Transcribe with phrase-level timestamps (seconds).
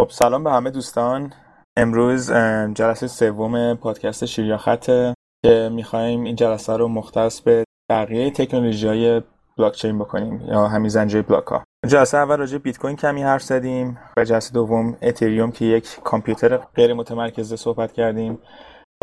[0.00, 1.32] خب سلام به همه دوستان.
[1.76, 2.32] امروز
[2.74, 5.14] جلسه سوم پادکست شیریا خطه
[5.44, 9.22] که می‌خوایم این جلسه رو مختص به بقیه تکنولوژی های
[9.58, 13.98] بلاکچین بکنیم یا همین زنجیره بلاک ها جلسه اول راجع بیت کوین کمی حرف زدیم.
[14.16, 18.38] و جلسه دوم اتریوم که یک کامپیوتر غیر متمرکزه صحبت کردیم.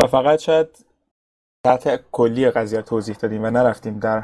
[0.02, 0.86] و فقط شاید
[1.68, 4.24] سطح کلی قضیه توضیح دادیم و نرفتیم در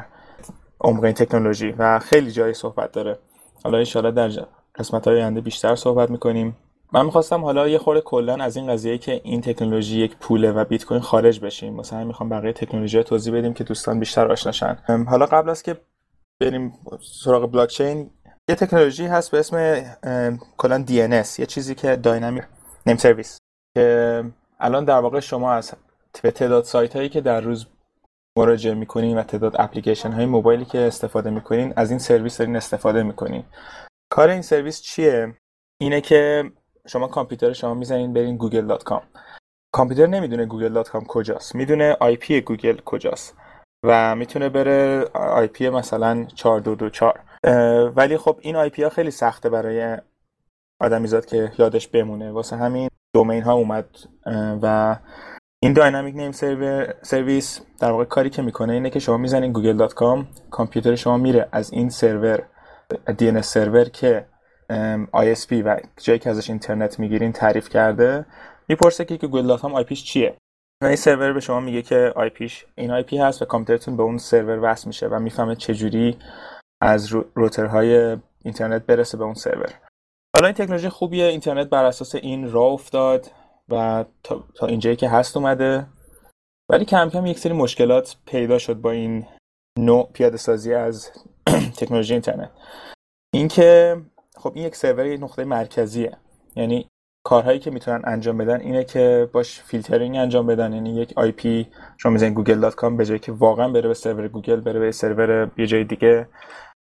[0.80, 1.74] عمق این تکنولوژی.
[1.78, 3.18] و خیلی جای صحبت داره.
[3.64, 4.30] حالا ان در
[4.74, 6.56] قسمت های آینده بیشتر صحبت می‌کنیم.
[6.94, 10.64] من می‌خواستم حالا یه خورده کلا از این قضیه که این تکنولوژی یک پوله و
[10.64, 11.74] بیت کوین خارج بشیم.
[11.74, 14.78] مثلا می‌خوام بقیه تکنولوژی توضیح بدیم که دوستان بیشتر آشناشن
[15.08, 15.76] حالا قبل از که
[16.40, 16.72] بریم
[17.24, 18.10] سراغ بلاک چین
[18.48, 19.84] یه تکنولوژی هست به اسم
[20.56, 22.44] کلا DNS یه چیزی که داینامیک
[22.86, 23.38] نیم سرویس.
[23.76, 24.24] که
[24.60, 25.72] الان در واقع شما از
[26.22, 27.66] به تعداد سایت هایی که در روز
[28.38, 33.02] مراجعه می‌کنین و تعداد اپلیکیشن های موبایلی که استفاده می‌کنین از این سرویس دارین استفاده
[33.02, 33.44] می‌کنین.
[34.10, 35.34] کار این سرویس چیه؟
[35.80, 36.44] اینه که
[36.88, 39.02] شما کامپیوتر شما می‌زنین برین google.com
[39.74, 41.54] کامپیوتر نمی‌دونه google.com کجاست.
[41.54, 43.36] می‌دونه IP گوگل کجاست
[43.86, 47.20] و می‌تونه بره IP مثلا 4224
[47.96, 49.98] ولی خب این IP ها خیلی سخته برای
[50.80, 52.32] آدمیزاد که یادش بمونه.
[52.32, 53.88] واسه همین domain ها اومد.
[54.62, 54.96] و
[55.62, 56.32] این dynamic name
[57.02, 61.72] service در واقع کاری که می‌کنه اینه که شما می‌زنین google.com کامپیوتر شما میره از
[61.72, 62.42] این سرور
[63.08, 64.26] DNS سرور که
[65.12, 68.26] ISP و جایی که ازش اینترنت می‌گیرین تعریف کرده.
[68.68, 70.36] می‌پرسه که google.com IP ش چیه؟
[70.82, 74.18] این سرور به شما میگه که IP ش این IP هست و کامپیوترتون به اون
[74.18, 76.18] سرور وصل میشه و می‌فهمه چجوری
[76.82, 79.74] از router های اینترنت برسه به اون سرور.
[80.36, 81.24] حالا این تکنولوژی خوبیه.
[81.24, 83.30] اینترنت بر اساس این راه افتاد
[83.68, 85.86] و تا, تا اینجایی که هست اومده.
[86.70, 89.26] ولی کم کم یک سری مشکلات پیدا شد با این
[89.78, 91.10] نوع پیاده سازی از
[91.78, 92.50] تکنولوژی اینترنت.
[93.34, 93.96] اینکه
[94.44, 96.16] خب این یک سرور یک نقطه مرکزیه.
[96.56, 96.88] یعنی
[97.26, 100.72] کارهایی که می‌تونن انجام بدن اینه که باش فیلترینگ انجام بدن.
[100.72, 104.80] یعنی یک IP شما می‌زنید google.com به جای که واقعا بره به سرور گوگل بره
[104.80, 106.28] به سرور یه جای دیگه.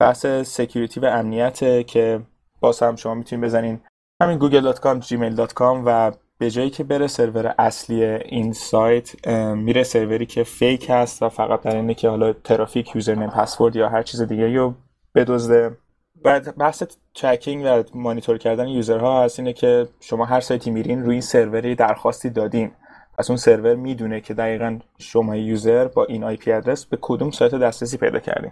[0.00, 2.20] بحث security و امنیت که
[2.60, 3.80] باز هم شما می‌تونید بزنین.
[4.22, 10.44] همین google.com gmail.com و به جایی که بره سرور اصلی این سایت میره سروری که
[10.44, 14.56] fake هست و فقط در اینه که حالا ترافیک username password یا هر چیز دیگه
[14.56, 14.74] رو
[15.14, 15.76] بدزده.
[16.24, 16.82] بعد بحث
[17.14, 21.20] tracking و مانیتور کردن user ها هست اینه که شما هر سایتی میرین روی این
[21.20, 22.72] سروری درخواستی دادین.
[23.18, 27.54] از اون سرور می‌دونه که دقیقا شما user با این IP address به کدوم سایت
[27.54, 28.50] دسترسی پیدا کردین.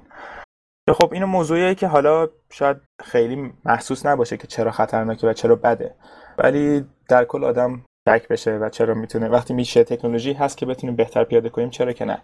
[0.88, 5.94] خب اینو موضوعیه که حالا شاید خیلی محسوس نباشه که چرا خطرناکه و چرا بده.
[6.38, 9.28] ولی در کل آدم شک بشه و چرا می‌تونه.
[9.28, 12.22] وقتی میشه تکنولوژی هست که بتونیم بهتر پیاده کنیم چرا که نه؟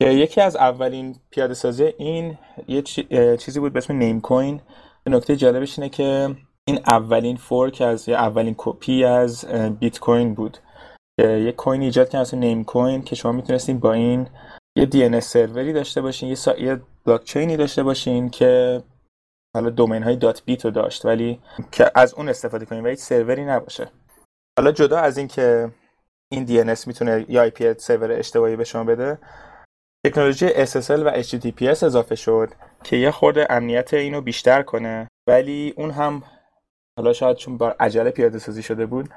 [0.00, 2.38] یکی از اولین پیاده سازی این
[2.68, 2.82] یه
[3.36, 4.60] چیزی بود به اسم Namecoin
[5.08, 6.36] نکته جالبش اینه که
[6.68, 9.44] این اولین fork از یا اولین کپی از
[9.80, 10.58] بیت کوین بود.
[11.18, 14.26] یه coin ایجاد کردن اسم Namecoin که شما می‌تونستین با این
[14.78, 16.56] یه DNS سروری داشته باشین یه, سا...
[16.56, 18.82] یه بلاک چینی داشته باشین که
[19.54, 21.40] حالا دومین های دات بیت رو داشت ولی
[21.72, 23.90] که از اون استفاده کنین و هیچ سروری نباشه.
[24.58, 25.72] حالا جدا از این که
[26.32, 29.18] این DNS می‌تونه یا IP سرور اشتباهی به شما بده
[30.06, 32.48] تکنولوژی SSL و HTTPS اضافه شد.
[32.84, 35.08] که یه خورده امنیت اینو بیشتر کنه.
[35.26, 36.22] ولی اون هم
[36.98, 39.08] حالا شاید چون بار عجله پیاده سازی شده بود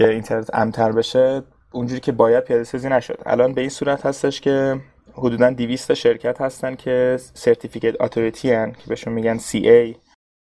[0.00, 1.42] که اینترنت امتر بشه
[1.72, 3.22] اونجوری که باید پیاده سازی نشد.
[3.26, 4.80] الان به این صورت هستش که
[5.14, 9.96] حدودا 200 شرکت هستن که certificate authority هن که بهشون میگن CA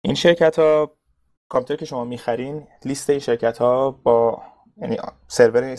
[0.05, 0.97] این شرکت ها
[1.49, 4.43] کامپیوتر که شما می‌خرین لیست این شرکت ها با
[4.77, 4.97] یعنی
[5.29, 5.77] سرور این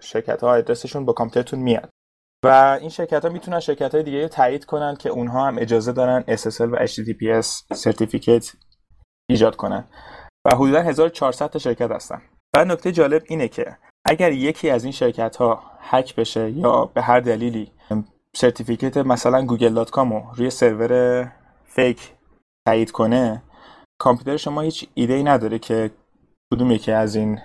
[0.00, 1.88] شرکت ها ادرسشون با کامپیوترتون میاد.
[2.44, 6.24] و این شرکت ها می‌تونن شرکت های دیگه تایید کنن که اونها هم اجازه دارن
[6.36, 8.52] SSL و HTTPS certificate
[9.30, 9.84] ایجاد کنن.
[10.46, 12.22] و حدودا 1400 تا شرکت هستن.
[12.56, 13.76] و نکته جالب اینه که
[14.06, 17.72] اگر یکی از این شرکت ها هک بشه یا به هر دلیلی
[18.36, 21.32] certificate مثلا google.com رو روی سرور
[21.64, 22.12] fake
[22.66, 23.42] تایید کنه
[24.00, 25.90] کامپیوتر شما هیچ ایده ای نداره که
[26.52, 27.40] کدوم یکی از این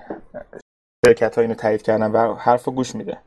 [1.05, 3.17] شرکت ها اینو تایید کردن و حرف گوش میده.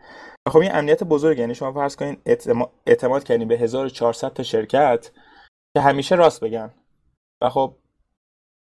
[0.48, 2.16] خب این امنیت بزرگ یعنی شما فرض کنین
[2.86, 5.10] اعتماد کردین به 1400 تا شرکت
[5.76, 6.74] که همیشه راست بگن.
[7.42, 7.76] و خب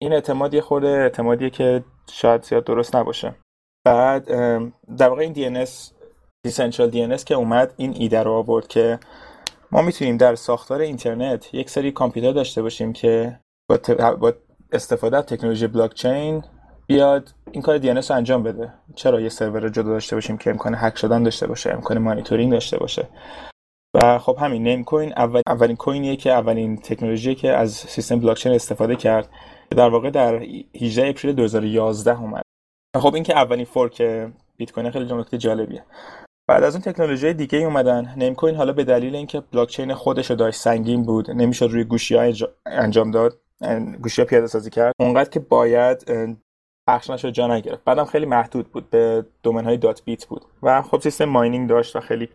[0.02, 3.34] این اعتماد یه خورده اعتمادیه که شاید زیاد درست نباشه.
[3.86, 4.24] بعد
[4.96, 5.70] در واقع این DNS
[6.48, 8.98] Essential DNS که اومد این ایده رو آورد که
[9.72, 14.32] ما می‌تونیم در ساختار اینترنت یک سری کامپیوتر داشته باشیم که با,
[14.72, 16.44] استفاده از تکنولوژی بلاک چین
[16.88, 18.72] بیاد این کار رو انجام بده.
[18.94, 22.78] چرا یه سرور جدا داشته باشیم که امکان هک شدن داشته باشه امکان مانیتورینگ داشته
[22.78, 23.08] باشه؟
[23.94, 28.36] و خب همین نیم کوین اول اولین کوینیه که اولین تکنولوژی که از سیستم بلاک
[28.36, 29.28] چین استفاده کرد.
[29.70, 30.34] در واقع در
[30.80, 32.42] 18 اپریل 2011 اومد.
[32.96, 34.02] خب این که اولین fork
[34.56, 35.84] بیت کوین خیلی نکته جالبیه.
[36.48, 38.14] بعد از اون تکنولوژی دیگه اومدن.
[38.16, 42.32] Namecoin حالا به دلیل اینکه بلاک چین خودش داشت سنگین بود نمی‌شد روی گوشی ها
[42.66, 43.40] انجام داد
[44.02, 44.92] گوشی ها پیاده سازی کرد.
[45.00, 46.04] اونقدر که باید
[46.88, 47.84] پخش نشد جا نگرفت.
[47.84, 50.44] بعدم خیلی محدود بود به domain های dot bit بود.
[50.62, 52.28] و خب سیستم mining داشت و خیلی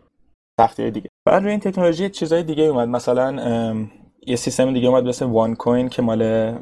[0.60, 1.08] سختی دیگه.
[1.26, 2.88] بعد روی این تکنولوژی چیزهای دیگه اومد.
[2.88, 3.86] مثلا
[4.26, 6.52] یه سیستم دیگه اومد مثل وان کوین که مال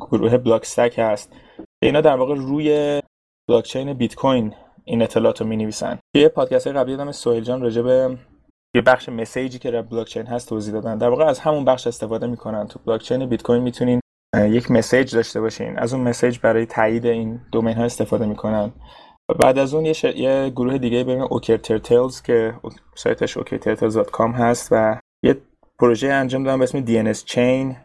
[0.00, 1.32] گروه Blockstack هست.
[1.82, 3.00] اینا در واقع روی
[3.48, 4.54] بلاک چین بیت کوین
[4.84, 8.18] این اطلاعات رو می نویسن یه پادکست قبلی دادم سویل جان راجع به
[8.76, 10.98] یه بخش message ی که بلاک چین هست توضیح دادن.
[10.98, 12.66] در واقع از همون بخش استفاده می‌کنن.
[12.66, 14.00] تو بلاک چین بیت کوین می‌تونین
[14.36, 15.78] یک message داشته باشین.
[15.78, 18.72] از اون message برای تایید این domain ها استفاده می‌کنن.
[19.40, 22.54] بعد از اون یه, یه گروه دیگه به okTurtles که
[22.94, 25.36] سایتش okturtles.com هست و یه
[25.78, 27.76] پروژه انجام دادن به اسم DNSChain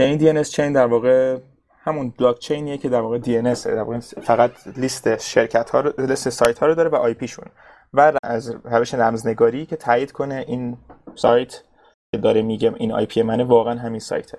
[0.00, 1.38] این DNSChain در واقع
[1.80, 6.28] همون بلاک چینیه که در واقع DNS در واقع فقط لیست شرکت ها رو لیست
[6.28, 7.44] سایت ها رو داره و IP شون
[7.92, 10.76] و از روش رمزنگاری که تایید کنه این
[11.14, 11.62] سایت
[12.12, 14.38] که داره میگه این IP منه واقعا همین سایته.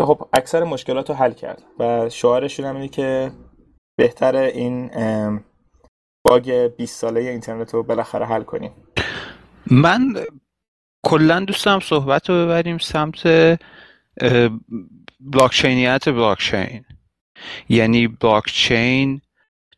[0.00, 3.32] خب اکثر مشکلات رو حل کرد و شعارشون هم اینه که
[3.96, 4.90] بهتر این
[6.24, 8.72] باگ 20 ساله اینترنت رو بالاخره حل کنیم.
[9.70, 10.14] من
[11.04, 13.22] کلا دوستم صحبت رو ببریم سمت
[15.20, 16.84] بلاکچینیت بلاکچین.
[17.68, 19.20] یعنی بلاکچین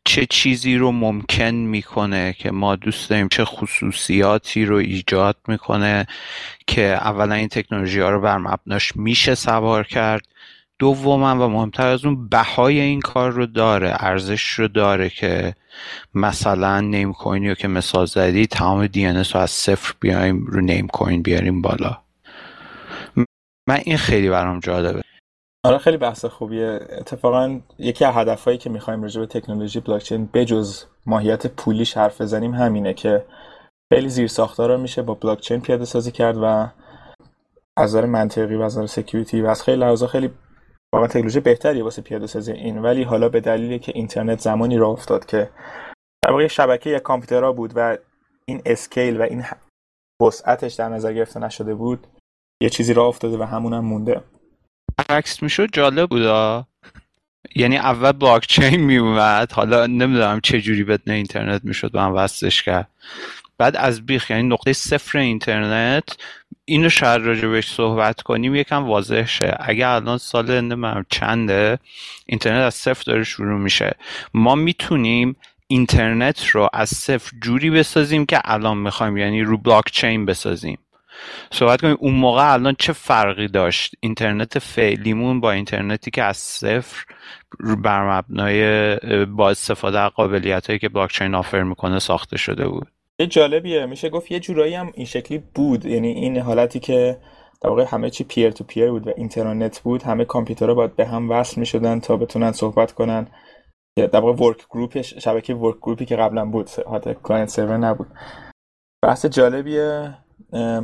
[0.05, 6.07] چه چیزی رو ممکن می‌کنه که ما دوست داریم چه خصوصیاتی رو ایجاد می‌کنه
[6.67, 10.21] که اولا این تکنولوژی ها رو بر مبناش میشه سوار کرد.
[10.79, 15.55] دوما و مهمتر از اون بهای این کار رو داره ارزش رو داره که
[16.13, 21.21] مثلا Namecoin ی رو که مثال زدی تمام دی رو از صفر بیایم رو Namecoin
[21.21, 21.97] بیاریم بالا.
[23.67, 25.04] من این خیلی برام جالبه.
[25.65, 26.79] آره خیلی بحث خوبیه.
[26.89, 32.53] اتفاقا یکی از هدفهایی که می‌خوایم راجع به تکنولوژی بلاکچین بجز ماهیت پولیش حرف بزنیم
[32.53, 33.25] همینه که
[33.93, 36.43] خیلی زیر ساختار میشه با بلاکچین پیاده سازی کرد و
[37.77, 40.31] از نظر منطقی و از نظر security و از خیلی لحاظا خیلی
[40.93, 42.77] واقعا تکنولوژی بهتری واسه پیاده سازی این.
[42.77, 45.49] ولی حالا به دلیلی که اینترنت زمانی راه افتاد که
[46.23, 47.97] در واقع شبکه یا کامپیوترها بود و
[48.45, 49.43] این اسکیل و این
[50.21, 52.07] وسعتش در نظر گرفته نشده بود
[52.61, 54.21] یه چیزی راه افتاده و همونم مونده.
[55.09, 56.67] عکس می‌شد جالب بودا
[57.55, 62.87] یعنی اول بلاکچین میومد حالا نمی‌دونم چه جوری بدون اینترنت می‌شد با هم وصلش کرد.
[63.57, 66.17] بعد از بیخ یعنی نقطه صفر اینترنت
[66.65, 71.79] اینو شاید راجع بهش صحبت کنیم یکم واضح شه اگه الان سال نمی‌دونم چنده
[72.25, 73.95] اینترنت از صفر داره شروع میشه.
[74.33, 75.35] ما می‌تونیم
[75.67, 80.77] اینترنت رو از صفر جوری بسازیم که الان می‌خوایم یعنی رو بلاکچین بسازیم.
[81.51, 81.97] صحبت کنیم.
[81.99, 87.05] اون موقع الان چه فرقی داشت؟ اینترنت فعلیمون با اینترنتی که از صفر
[87.83, 92.87] بر مبنای با استفاده از قابلیت هایی که بلاکچین آفر می‌کنه ساخته شده بود.
[93.19, 93.85] یه جالبیه.
[93.85, 95.85] میشه گفت یه جورایی هم این شکلی بود.
[95.85, 97.17] یعنی این حالتی که
[97.61, 101.05] در واقع همه چی peer to peer بود و اینترنت بود همه کامپیوترها باید به
[101.05, 103.27] هم وصل می‌شدن تا بتونن صحبت کنن.
[103.97, 108.07] در واقع workgroup شبکه workgroup ی که قبلا بود حتی client server نبود.
[109.03, 110.17] بحث جالبیه.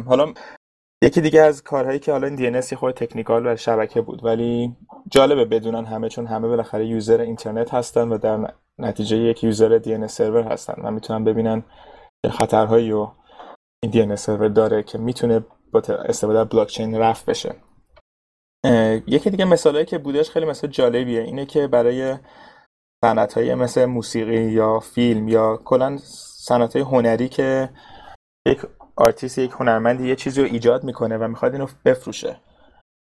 [0.06, 0.34] حالا
[1.04, 4.76] یکی دیگه از کارهایی که حالا این DNS خود technical و شبکه بود ولی
[5.12, 10.06] جالبه بدونن همه چون همه بالاخره user اینترنت هستن و در نتیجه یک user DNS
[10.06, 11.63] سرور هستن و می‌تونن ببینن
[12.32, 13.12] خطرهایی و
[13.84, 17.56] این DNS سرور داره که می‌تونه با استفاده بلاکچین رفع بشه.
[19.08, 22.18] یکی دیگه مثالی که بودش خیلی مثال جالبیه اینه که برای
[23.06, 25.98] صنعت مثل موسیقی یا فیلم یا کلا
[26.48, 27.70] صنعت هنری که
[28.48, 28.62] یک
[29.01, 32.38] آرتیست یک هنرمندی یه چیزی رو ایجاد می‌کنه و می‌خواد اینو بفروشه.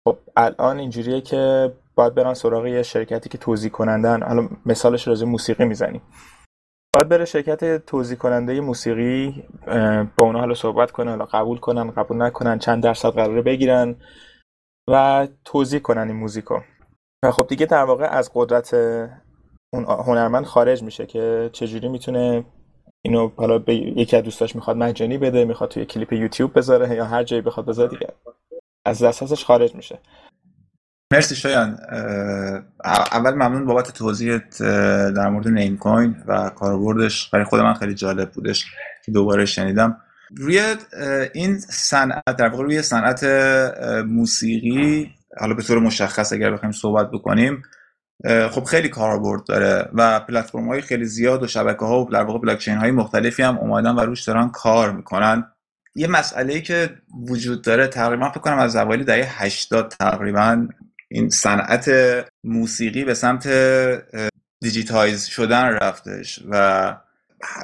[0.07, 5.25] خب الان اینجوریه که باید برن سراغ یه شرکتی که توزیع کنن حالا مثالش راجع
[5.25, 6.01] موسیقی می‌زنیم.
[6.95, 9.43] باید بره شرکت توضیح کننده موسیقی
[10.17, 13.95] با اونا حالا صحبت کنه حالا قبول کنن قبول نکنن چند درصد قراره بگیرن
[14.89, 16.59] و توضیح کنن این موزیکو.
[17.25, 18.73] و خب دیگه در واقع از قدرت
[19.73, 22.45] اون هنرمند خارج میشه که چجوری می‌تونه
[23.05, 27.05] اینو حالا به یکی از دوستاش می‌خواد مجانی بده می‌خواد توی کلیپ یوتیوب بذاره یا
[27.05, 28.07] هر جایی بخواد بذاره دیگه.
[28.85, 29.99] از دسترسش خارج میشه.
[31.13, 31.77] مرسی شایان.
[33.11, 34.63] اول ممنون بابت توضیحت
[35.13, 37.29] در مورد نیم کوین و کاربردش.
[37.29, 38.65] برای خود من خیلی جالب بودش
[39.05, 39.97] که دوباره شنیدم.
[40.37, 40.75] روی
[41.33, 43.23] این صنعت در واقع روی صنعت
[44.07, 47.63] موسیقی حالا به طور مشخص اگر بخوایم صحبت بکنیم
[48.23, 52.39] خب خیلی کاربرد داره و پلتفرم های خیلی زیاد و شبکه ها و در واقع
[52.39, 55.51] بلاک های مختلفی هم اومدن و روش دارن کار می‌کنن.
[55.95, 56.89] یه مسئله ای که
[57.29, 60.67] وجود داره تقریبا فکر کنم از اوایل دهه 80 تقریبا
[61.09, 61.91] این صنعت
[62.43, 63.47] موسیقی به سمت
[64.61, 66.95] digitize شدن رفتش و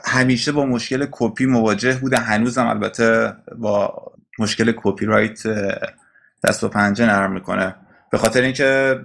[0.05, 2.17] همیشه با مشکل کپی مواجه بوده.
[2.17, 3.93] هنوزم البته با
[4.39, 5.47] مشکل کپی رایت
[6.43, 7.75] دست و پنجه نرم می‌کنه.
[8.11, 8.99] به خاطر اینکه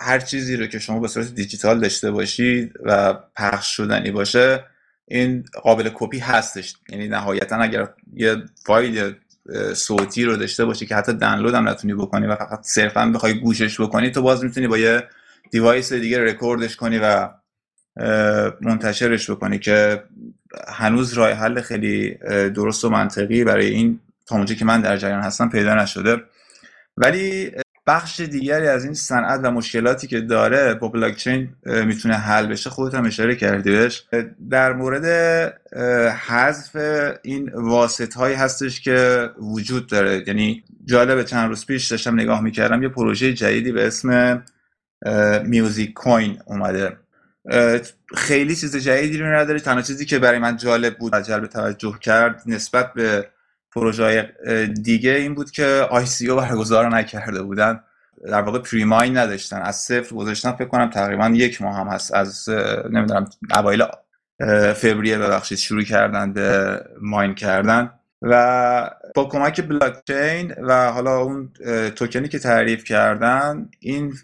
[0.00, 4.64] هر چیزی رو که شما به صورت دیجیتال داشته باشید و پخش شدنی باشه
[5.08, 6.74] این قابل کپی هستش.
[6.88, 8.36] یعنی نهایتا اگر یه
[8.66, 9.14] فایل
[9.74, 13.80] صوتی رو داشته باشی که حتی دانلود هم نتونی بکنی و فقط صرفا بخوای گوشش
[13.80, 15.02] بکنی تو باز می‌تونی با یه
[15.50, 17.28] device دیگه رکوردش کنی و
[18.60, 20.02] منتشرش بکنی که
[20.68, 22.18] هنوز راه حل خیلی
[22.54, 26.22] درست و منطقی برای این تا که من در جریان هستم پیدا نشده.
[26.96, 27.52] ولی
[27.88, 32.94] بخش دیگری از این صنعت و مشکلاتی که داره با بلاکچین می‌تونه حل بشه خودت
[32.94, 34.04] هم اشاره کردی بهش.
[34.50, 35.04] در مورد
[36.26, 36.76] حذف
[37.22, 40.24] این واسط هایی هستش که وجود داره.
[40.26, 44.42] یعنی جالب چند روز پیش داشتم نگاه می‌کردم یه پروژه جدیدی به اسم
[45.44, 46.96] میوزیک کوین اومده.
[48.16, 51.98] خیلی چیز جدیدی رو نداره تنها چیزی که برای من جالب بود و جلب توجه
[52.00, 53.28] کرد نسبت به
[53.74, 54.32] پروژه
[54.82, 57.80] دیگه این بود که آی برگزار نکرده بودن.
[58.26, 59.62] در واقع پریماین نداشتن.
[59.62, 62.14] از صفر گذاشتن فکر کنم تقریبا یک ماه هم هست.
[62.14, 62.48] از
[62.90, 63.84] نمی‌دونم اوایل
[64.74, 67.90] فوریه ببخشید شروع کردن به ماین کردن.
[68.22, 71.52] و با کمک بلاک چین و حالا اون
[71.96, 74.14] توکنی که تعریف کردن این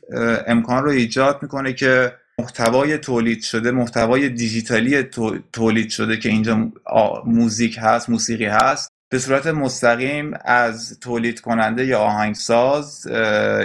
[0.47, 5.03] امکان رو ایجاد می‌کنه که محتوای تولید شده محتوای دیجیتالی
[5.53, 6.73] تولید شده که اینجا
[7.27, 13.07] موزیک هست موسیقی هست به صورت مستقیم از تولید کننده یا آهنگساز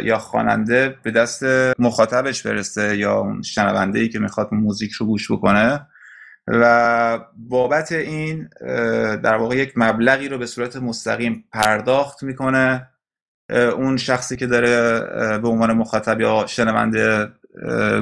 [0.04, 1.44] یا خواننده به دست
[1.80, 5.88] مخاطبش برسه یا شنونده ای که می‌خواد موزیک رو گوش بکنه.
[6.48, 8.50] و بابت این
[9.24, 12.88] در واقع یک مبلغی رو به صورت مستقیم پرداخت می‌کنه.
[13.50, 15.00] اون شخصی که داره
[15.38, 17.28] به عنوان مخاطب یا شنونده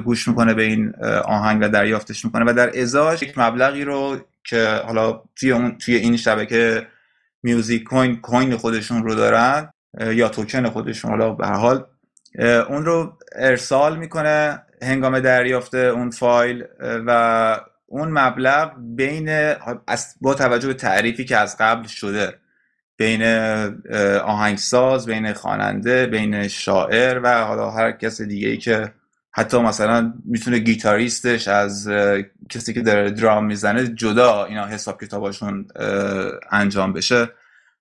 [0.06, 0.94] گوش می‌کنه به این
[1.26, 2.52] آهنگ و دریافتش می‌کنه.
[2.52, 6.88] و در ازاش یک مبلغی رو که حالا توی, اون توی این شبکه
[7.48, 9.70] میوزیک کوین کوین خودشون رو دارن
[10.02, 11.12] یا توکن خودشون.
[11.12, 11.86] حالا به حال
[12.70, 17.12] اون رو ارسال می‌کنه هنگام دریافت اون فایل و
[17.86, 19.54] اون مبلغ بین
[20.22, 22.34] با توجه به تعریفی که از قبل شده
[22.98, 23.24] بین
[24.24, 28.94] آهنگساز بین خواننده بین شاعر و حالا هر کس دیگه ای که
[29.32, 31.88] حتی مثلا می‌تونه گیتاریستش از
[32.50, 35.68] کسی که داره درام می‌زنه جدا اینا حساب کتاباشون
[36.52, 37.30] انجام بشه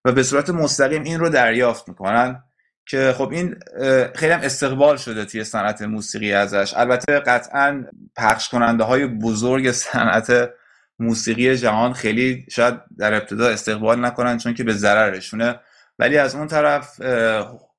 [0.05, 2.43] و به صورت مستقیم این رو دریافت می‌کنن
[2.89, 3.57] که خب این
[4.15, 6.75] خیلی هم استقبال شده توی صنعت موسیقی ازش.
[6.77, 7.85] البته قطعا
[8.17, 10.51] پخش کننده های بزرگ صنعت
[10.99, 15.61] موسیقی جهان خیلی شاید در ابتدا استقبال نکنن چون که به ضررشونه.
[15.99, 17.01] ولی از اون طرف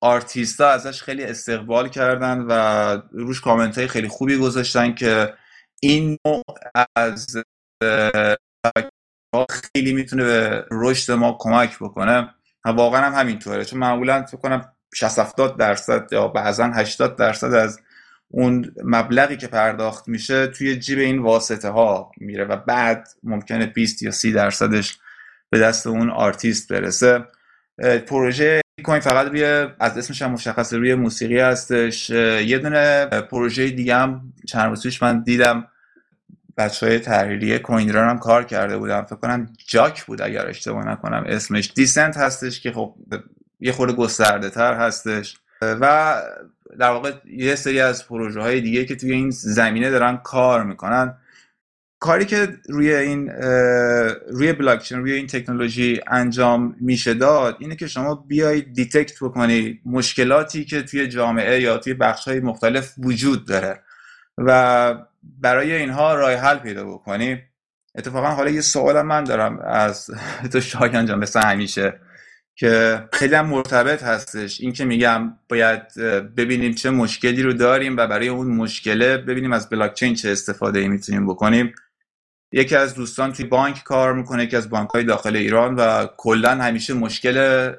[0.02, 2.52] آرتیستا ازش خیلی استقبال کردن و
[3.12, 5.34] روش کامنت های خیلی خوبی گذاشتن که
[5.82, 6.44] این نوع
[6.96, 7.38] از
[9.50, 12.34] خیلی می‌تونه به رشد ما کمک بکنه.
[12.66, 13.66] واقعا هم همینطوره.
[13.66, 17.80] چون معمولا فکر کنم 60 70 درصد یا بعضا 80 درصد از
[18.28, 24.02] اون مبلغی که پرداخت میشه توی جیب این واسطه ها میره و بعد ممکنه 20
[24.02, 25.00] یا 30 درصدش
[25.50, 27.26] به دست اون آرتیست برسه.
[28.08, 29.44] پروژه Musicoin فقط روی
[29.80, 32.10] از اسمش هم مشخصه روی موسیقی هستش.
[32.10, 35.68] یه دونه پروژه دیگه هم چند روز من دیدم.
[36.58, 40.88] بچه های تحریریه کوین ایران هم کار کرده بودم فکر کنم جاک بود اگر اشتباه
[40.88, 41.72] نکنم اسمش.
[41.76, 42.96] Decent هستش که خب
[43.60, 45.38] یه خورده گسترده تر هستش.
[45.62, 46.16] و
[46.80, 51.18] در واقع یه سری از پروژه های دیگه که توی این زمینه دارن کار می‌کنن.
[52.00, 53.30] کاری که روی این
[54.30, 60.66] روی بلاکچین روی این تکنولوژی انجام میشه داد اینه که شما بیایید detect بکنید مشکلاتی
[60.66, 63.84] که توی جامعه یا توی بخش های مختلف وجود داره
[64.38, 67.42] و برای اینها راه حل پیدا بکنی.
[67.96, 70.10] اتفاقا حالا یه سوال من دارم از
[70.52, 72.00] تو شایان جان مثل همیشه
[72.56, 74.62] که خیلی هم مرتبط هستش.
[74.62, 75.94] این که میگم باید
[76.38, 80.88] ببینیم چه مشکلی رو داریم و برای اون مشکله ببینیم از بلاکچین چه استفاده ای
[80.88, 81.74] می‌تونیم بکنیم.
[82.52, 86.50] یکی از دوستان توی بانک کار می‌کنه یکی از بانک های داخل ایران و کلا
[86.52, 87.70] همیشه مشکل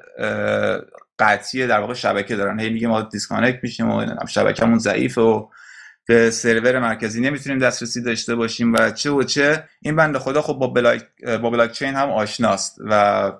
[1.19, 2.59] قطعی در واقع شبکه دارن.
[2.59, 5.47] هی میگه ما disconnect میشیم و شبکهمون ضعیفه و
[6.05, 9.63] به سرور مرکزی نمی‌تونیم دسترسی داشته باشیم و چه و چه.
[9.81, 11.03] این بند خدا خب با بلاک,
[11.41, 13.31] با بلاک چین هم آشناست و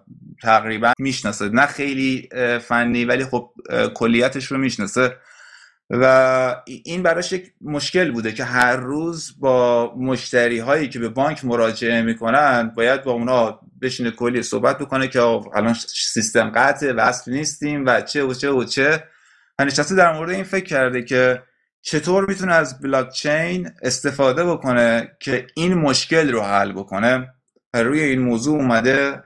[0.41, 1.50] تقریبا می‌شناسه.
[1.50, 2.29] نه خیلی
[2.67, 3.51] فنی ولی خب
[3.93, 5.15] کلیتش رو می‌شناسه.
[5.89, 11.46] و این براش یک مشکل بوده که هر روز با مشتری هایی که به بانک
[11.46, 15.74] مراجعه می‌کنن باید با اونا بشینه کلی صحبت بکنه که الان
[16.13, 19.03] سیستم قطعه وصل نیستیم و چه و چه و چه.
[19.60, 21.41] نشسته در مورد این فکر کرده که
[21.81, 27.34] چطور می‌تونه از بلاک چین استفاده بکنه که این مشکل رو حل بکنه.
[27.74, 29.24] روی این موضوع اومده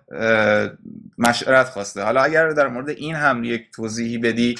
[1.17, 2.01] مشورت خواسته.
[2.01, 4.55] حالا اگر در مورد این هم یک توضیحی بدی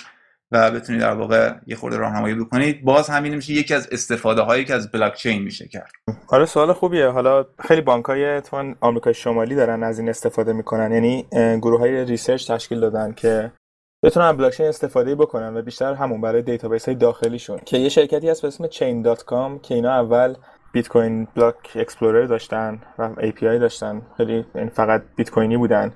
[0.54, 2.84] و بتونید در واقع یه خورده راهنمایی بکنید.
[2.84, 5.92] باز همین میشه یکی از استفاده هایی که از بلاک چین میشه کرد.
[6.28, 7.08] حالا سوال خوبیه.
[7.08, 8.42] حالا خیلی بانک های
[8.82, 10.92] آمریکای شمالی دارن از این استفاده می‌کنن.
[10.92, 11.28] یعنی
[11.62, 13.52] گروه های research تشکیل دادن که
[14.04, 17.60] بتونن بلاک چین استفاده بکنن و بیشتر همون برای دیتابیس های داخلیشون.
[17.66, 20.36] که یه شرکتی هست به اسم chain.com که اینا اول
[20.74, 24.02] بیت کوین block explorer داشتن و API داشتن.
[24.18, 25.94] خیلی یعنی فقط بیت کوینی بودن.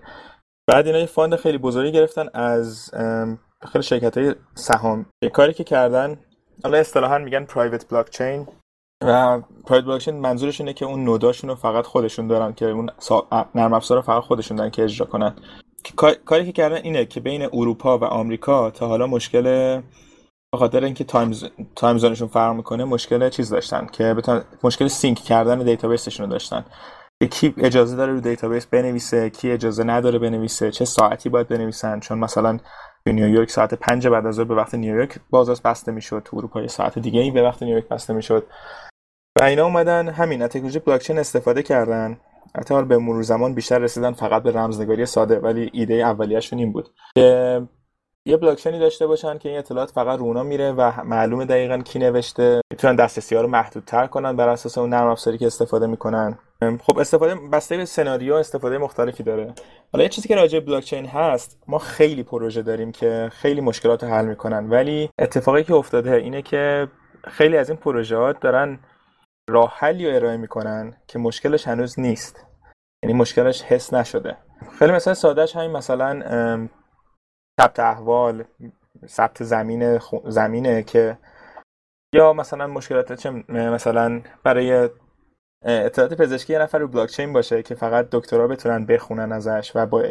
[0.68, 2.92] بعد اینا یه fund خیلی بزرگی گرفتن از
[3.66, 6.20] خیلی شرکت های سهام کاری که کردن
[6.64, 8.48] حالا اصطلاحا میگن private بلاک چین
[9.04, 12.66] و private بلاک چین منظورش اینه که اون node اشون رو فقط خودشون دارن که
[12.66, 12.90] اون
[13.56, 15.36] نرم افزار رو فقط خودشون دارن که اجرا کنن.
[16.26, 19.44] کاری که کردن اینه که بین اروپا و آمریکا تا حالا مشکل
[20.52, 21.32] به خاطر اینکه time
[21.76, 26.32] time zone شون فرق می‌کنه مشکل چیز داشتن که بتون مشکل sync کردن دیتابیسشون رو
[26.32, 26.66] داشتن
[27.32, 32.20] کی اجازه داره رو دیتابیس بنویسه کی اجازه نداره بنویسه چه ساعتی باید بنویسن؟ چون
[32.20, 32.60] مثلا
[33.08, 36.68] تو نیویورک ساعت پنج بعد از ظهر به وقت نیویورک بازار بسته می‌شد تو اروپا
[36.68, 38.48] ساعت دیگه ای به وقت نیویورک بسته می‌شد.
[39.42, 42.20] و اینا اومدن همین از تکنولوژی بلاکچین استفاده کردن.
[42.58, 46.90] حتی به مرور زمان بیشتر رسیدن فقط به رمزنگاری ساده ولی ایده اولیه‌شون این بود.
[47.16, 47.62] که
[48.28, 52.00] یه بلاکچینی داشته باشن که این اطلاعات فقط رو اونا میره و معلومه دقیقا کی
[52.00, 52.62] نوشته.
[52.72, 56.38] می‌تونن دسترسی ها رو محدودتر کنن بر اساس اون نرم افزاری که استفاده می‌کنن.
[56.82, 59.54] خب استفاده بسته به سناریو استفاده مختلفی داره.
[59.94, 64.10] حالا یه چیزی که راجع بلاکچین هست ما خیلی پروژه داریم که خیلی مشکلات رو
[64.10, 64.70] حل می‌کنن.
[64.70, 66.88] ولی اتفاقی که افتاده اینه که
[67.28, 68.80] خیلی از این پروژهات دارن
[69.50, 72.46] راه حلی رو ارائه می‌کنن که مشکلش هنوز نیست.
[73.04, 74.38] یعنی مشکلش حس نشده.
[74.80, 76.68] خیلی مثلا سادهش همین مثلا
[77.62, 78.44] ثبت احوال
[79.08, 81.18] ثبت زمین زمینه که
[82.16, 84.90] یا مثلا مشکلات چه مثلا برای
[85.66, 89.86] اطلاعات پزشکی یه نفر رو بلاک چین باشه که فقط دکترها بتونن بخونن ازش و
[89.86, 90.04] با,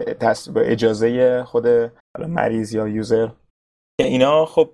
[0.55, 1.67] با اجازه خود
[2.19, 3.29] مریض یا یوزر.
[4.01, 4.71] که اینا خب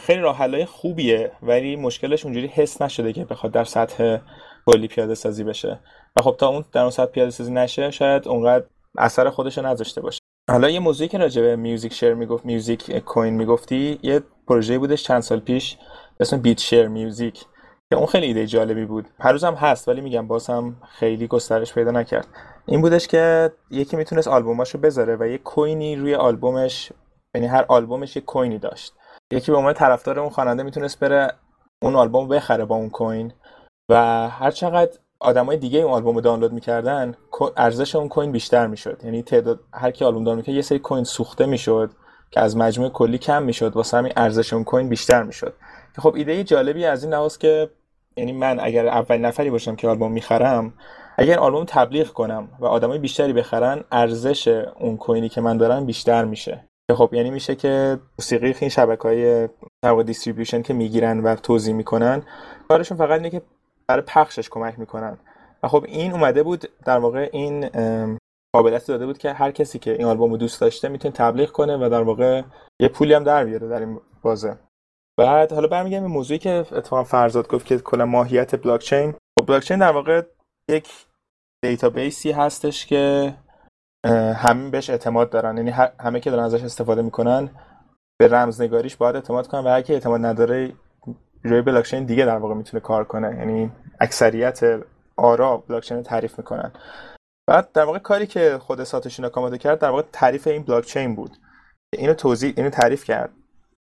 [0.00, 4.18] خیلی راه خوبیه ولی مشکلش اونجوری حس نشده که بخواد در سطح
[4.66, 5.80] کلی پیاده سازی بشه.
[6.16, 8.64] و خب تا اون در اون سطح پیاده سازی نشه شاید اونقدر
[8.98, 10.23] اثر خودش نذاشته باشه.
[10.50, 15.02] حالا یه موضوعی که راجع به میوزیک شیر می‌گفت میوزیک کوین می‌گفتی یه پروژه بودش
[15.02, 15.78] چند سال پیش
[16.20, 17.44] اسم بیت شیر میوزیک
[17.90, 19.08] که اون خیلی ایده جالبی بود.
[19.20, 22.26] هنوز هم هست ولی میگم باز هم خیلی گسترش پیدا نکرد.
[22.66, 26.92] این بودش که یکی می‌تونست آلبوماشو بذاره و یه کوینی روی آلبومش
[27.34, 28.94] یعنی هر آلبومش یه کوینی داشت.
[29.32, 31.32] یکی به عنوان طرفدار اون خواننده می‌تونست بره
[31.82, 33.32] اون آلبوم بخره با اون کوین
[33.90, 37.14] و هر چقدر آدمای دیگه اون آلبوم رو دانلود می‌کردن
[37.56, 39.00] ارزش اون کوین بیشتر می‌شد.
[39.04, 41.90] یعنی تعداد هر کی آلبوم دانلود می‌کرد یه سری کوین سوخته می‌شد
[42.30, 43.76] که از مجموع کلی کم می‌شد.
[43.76, 45.54] واسه همین ارزش اون کوین بیشتر می‌شد.
[45.94, 47.70] که خب ایده جالبی از این لحاظ که
[48.16, 50.74] یعنی من اگر اول نفری باشم که آلبوم می‌خرم
[51.18, 54.48] اگر آلبوم تبلیغ کنم و آدمای بیشتری بخرن ارزش
[54.80, 56.68] اون کوینی که من دارم بیشتر میشه.
[56.88, 59.48] که خب یعنی میشه که موسیقی این شبکه
[59.84, 62.22] های دیستریبیوشن که می‌گیرن و توضیح می‌کنن
[62.68, 63.42] کارشون فقط اینه که
[63.88, 65.18] برای پخشش کمک می‌کنن.
[65.62, 67.70] و خب این اومده بود در واقع این
[68.54, 71.76] قابلیت داده بود که هر کسی که این آلبوم رو دوست داشته می‌تونه تبلیغ کنه
[71.76, 72.42] و در واقع
[72.80, 74.58] یه پولی هم در بیاره در این بازه.
[75.18, 79.46] بعد حالا برمیگردیم به موضوعی که اتفاقا فرزاد گفت که کلا ماهیت بلاک چین خب
[79.46, 80.22] بلاک چین در واقع
[80.70, 80.88] یک
[81.64, 83.34] دیتابیسی هستش که
[84.36, 85.56] همین بهش اعتماد دارن.
[85.56, 85.70] یعنی
[86.00, 87.50] همه که دارن ازش استفاده می‌کنن
[88.20, 90.72] به رمزنگاریش باید اعتماد کنن و هر کی اعتماد نداره
[91.44, 93.36] روی بلاکچین دیگه در واقع می‌تونه کار کنه.
[93.38, 94.60] یعنی اکثریت
[95.16, 96.72] آرا بلاکچین تعریف می‌کنن.
[97.48, 101.36] بعد در واقع کاری که خود ساتوشی ناکاموتو کرد در واقع تعریف این بلاکچین بود.
[101.92, 103.30] اینو توضیح اینو تعریف کرد.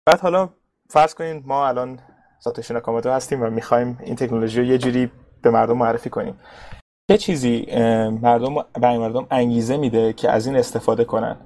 [0.08, 0.50] بعد حالا
[0.90, 2.00] فرض کنین ما الان
[2.40, 6.40] ساتوشی ناکاموتو هستیم و می‌خوایم این تکنولوژی رو یه جوری به مردم معرفی کنیم.
[7.12, 7.66] چه چیزی
[8.22, 11.38] مردم به مردم انگیزه میده که از این استفاده کنن.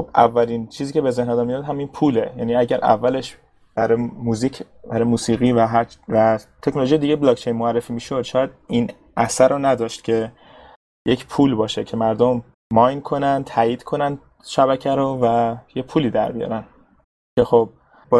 [0.00, 2.32] خب اولین چیزی که به ذهن آدم میاد همین پوله.
[2.36, 3.36] یعنی اگر اولش
[3.80, 9.48] برای موزیک برای موسیقی و هر و تکنولوژی دیگه بلاکچین معرفی می‌شد شاید این اثر
[9.48, 10.32] رو نداشت که
[11.06, 16.32] یک پول باشه که مردم ماین کنن تایید کنن شبکه رو و یه پولی در
[16.32, 16.64] بیارن.
[17.38, 17.68] که خب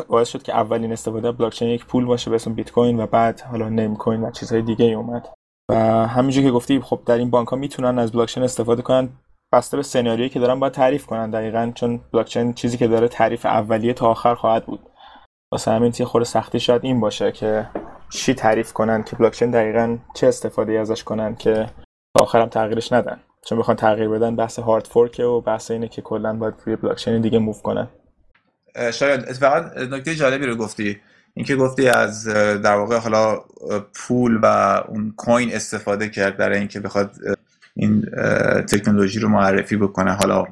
[0.09, 3.40] باعث شد که اولین استفاده بلاکچین یک پول باشه به اسم بیت کوین و بعد
[3.40, 5.29] حالا نیم کوین و چیزهای دیگه ای اومد.
[5.70, 5.75] و
[6.07, 9.09] همینجور که گفتی خب در این بانک ها می‌تونن از بلاکچین استفاده کنن.
[9.53, 13.46] بسته به سناریویی که دارن باید تعریف کنن دقیقا چون بلاکچین چیزی که داره تعریف
[13.46, 14.89] اولیه تا آخر خواهد بود.
[15.53, 17.69] واسه همین یه خورده سختی شاید این باشه که
[18.11, 21.67] چی تعریف کنن که بلاکچین دقیقا چه استفاده ازش کنن که
[22.15, 23.21] تا آخرم تغییرش ندن.
[23.47, 27.21] چون می‌خوان تغییر بدن بحث هارد فورک و بحث اینه که کلا باید روی بلاکچین
[27.21, 27.89] دیگه موو کنن.
[28.93, 29.21] شاید.
[29.21, 29.59] اتفاقا
[29.97, 31.01] نکته جالبی رو گفتی.
[31.35, 32.29] اینکه گفتی از
[32.63, 33.45] در واقع حالا
[33.95, 34.47] پول و
[34.89, 37.15] اون کوین استفاده کرد برای اینکه بخواد
[37.77, 38.03] این
[38.73, 40.13] تکنولوژی رو معرفی بکنه.
[40.13, 40.45] حالا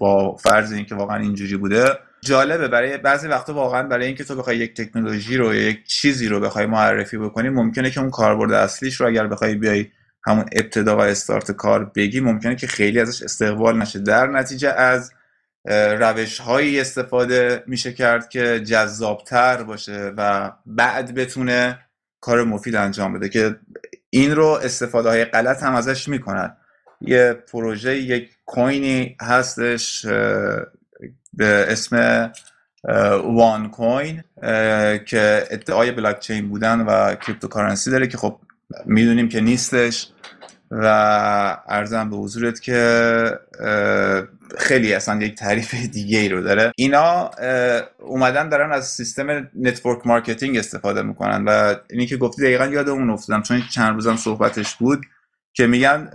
[0.00, 1.84] با فرض اینکه واقعا اینجوری بوده
[2.20, 2.68] جالبه.
[2.68, 6.66] برای بعضی وقتا واقعا برای اینکه تو بخوای یک تکنولوژی رو یک چیزی رو بخوای
[6.66, 9.86] معرفی بکنی ممکنه که اون کاربرد اصلیش رو اگر بخوای بیای
[10.26, 13.98] همون ابتدا و استارت کار بگی ممکنه که خیلی ازش استقبال نشه.
[13.98, 15.12] در نتیجه از
[15.70, 21.78] روش هایی استفاده میشه کرد که جذابتر باشه و بعد بتونه
[22.20, 23.56] کار مفید انجام بده که
[24.10, 26.56] این رو استفاده های غلط هم ازش می‌کنن.
[27.00, 30.06] یه پروژه یک کوینی هستش
[31.32, 32.30] به اسم
[33.24, 34.22] وان کوین
[35.06, 38.40] که ادعای بلاک چین بودن و cryptocurrency داره که خب
[38.86, 40.08] می‌دونیم که نیستش
[40.70, 40.86] و
[41.68, 43.38] عرضم به حضورت که
[44.58, 46.72] خیلی اصلا یک تعریف دیگه ای رو داره.
[46.76, 47.30] اینا
[47.98, 53.10] اومدن دارن از سیستم network marketing استفاده می‌کنن و اینی که گفتی دقیقا یاد اون
[53.10, 55.00] افتادم چون چند روزم صحبتش بود.
[55.58, 56.10] که میگن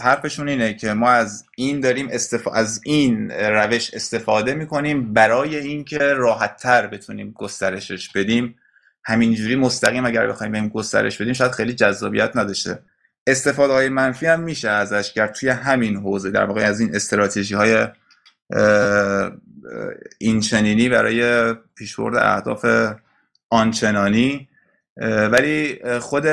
[0.00, 2.48] حرفشون اینه که ما از این داریم استف...
[2.48, 8.56] از این روش استفاده می‌کنیم برای اینکه راحت تر بتونیم گسترشش بدیم.
[9.04, 12.78] همینجوری مستقیم اگر بخوایم بهم گسترش بدیم شاید خیلی جذابیت نداشته.
[13.26, 17.54] استفاده های منفی هم میشه ازش کرد توی همین حوزه در واقع از این استراتژی
[17.54, 17.86] های
[20.18, 22.66] اینچنینی برای پیشبرد اهداف
[23.50, 24.48] آنچنانی
[25.00, 26.24] ولی خود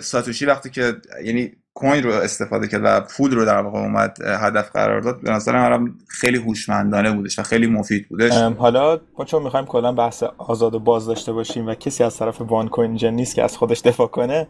[0.00, 4.70] ساتوشی وقتی که یعنی کوین رو استفاده کرد و پول رو در واقع اومد هدف
[4.70, 8.32] قرار داد به نظر من خیلی هوشمندانه بودش و خیلی مفید بودش.
[8.32, 12.40] حالا ما چون می‌خوایم کلا بحث آزاد و باز داشته باشیم و کسی از طرف
[12.40, 14.48] وان کوین اینجا نیست که از خودش دفاع کنه.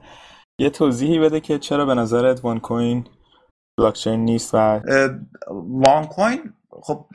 [0.60, 3.04] یه توضیحی بده که چرا به نظرت وان کوین
[3.78, 4.80] بلاکچین نیست و
[5.68, 6.52] وان کوین
[6.82, 7.06] خب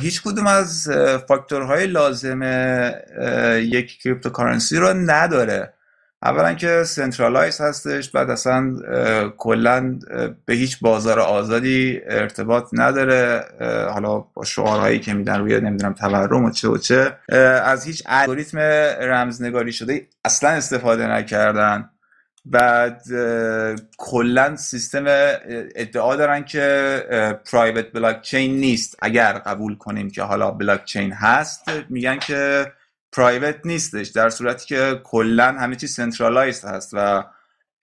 [0.00, 0.90] هیچ کدوم از
[1.28, 2.42] فاکتورهای لازم
[3.58, 5.72] یک cryptocurrency رو نداره.
[6.22, 8.74] اولا که centralize هستش بعد اصلا
[9.38, 9.98] کلا
[10.46, 13.44] به هیچ بازار آزادی ارتباط نداره.
[13.92, 17.16] حالا با شعارهایی که میدن روی نمی‌دونم تورم و چه و چه
[17.64, 18.58] از هیچ الگوریتم
[19.00, 21.90] رمزنگاری شده اصلا استفاده نکردن.
[22.44, 23.02] بعد
[23.98, 28.96] کلا سیستم ادعا دارن که private بلاک چین نیست.
[29.02, 32.72] اگر قبول کنیم که حالا بلاک چین هست میگن که
[33.12, 37.24] private نیستش در صورتی که کلا همه چیز centralize هست و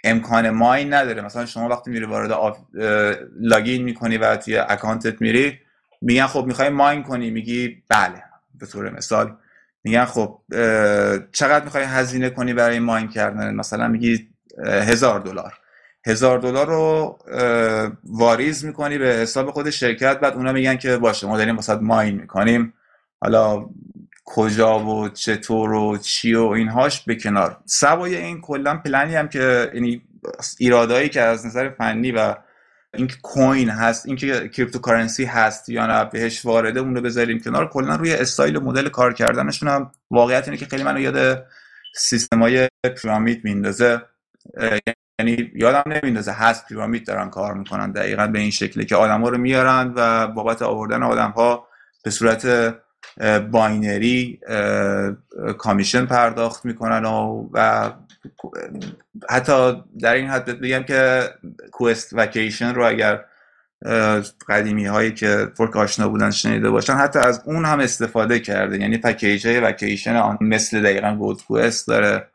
[0.04, 1.22] امکان mine نداره.
[1.22, 2.58] مثلا شما وقتی میری وارد of...
[3.39, 5.60] login می‌کنی و توی account ت میری
[6.02, 7.32] میگن خب می‌خوای mine کنی.
[7.32, 8.24] میگی بله
[8.60, 9.38] به طور مثال.
[9.84, 10.41] میگن خب
[11.32, 14.30] چقدر می‌خوای هزینه کنی برای mine کردن؟ مثلا میگی
[14.65, 15.54] هزار دلار.
[16.06, 17.17] هزار دلار رو
[18.04, 22.15] واریز می‌کنی به حساب خود شرکت بعد اونا میگن که باشه ما داریم واست mine
[22.15, 22.74] می‌کنیم.
[23.22, 23.65] حالا
[24.26, 27.58] کجا و چطور و چی و اینهاش به کنار.
[27.65, 30.02] سوای این کلا پلنی هم که یعنی
[30.60, 32.36] ایرادایی که از نظر فنی و
[32.93, 37.95] اینکه coin هست اینکه cryptocurrency هست یا نه بهش وارده اون رو بذاریم کنار کلا
[37.95, 41.45] روی استایل و مدل کار کردنشون هم واقعیت اینه که خیلی منو یاد
[41.95, 42.69] سیستمای
[43.01, 44.02] pyramid میندازه
[45.19, 47.91] یعنی یادم نمیندازه هست pyramid دارن کار می‌کنن.
[47.91, 51.67] دقیقا به این شکلی که آدما رو میارن و بابت آوردن آدم ها
[52.03, 52.75] به صورت
[53.51, 54.39] باینری
[55.57, 57.91] کامیشن پرداخت می‌کنن و, و
[59.29, 61.29] حتی در این حد بگم که
[61.71, 63.25] کوست وکیشن رو اگر
[64.49, 68.79] قدیمی هایی که فرک آشنا بودن شنیده باشن حتی از اون هم استفاده کرده.
[68.79, 72.27] یعنی پکیج های وکیشن مثل دقیقا گود کوست داره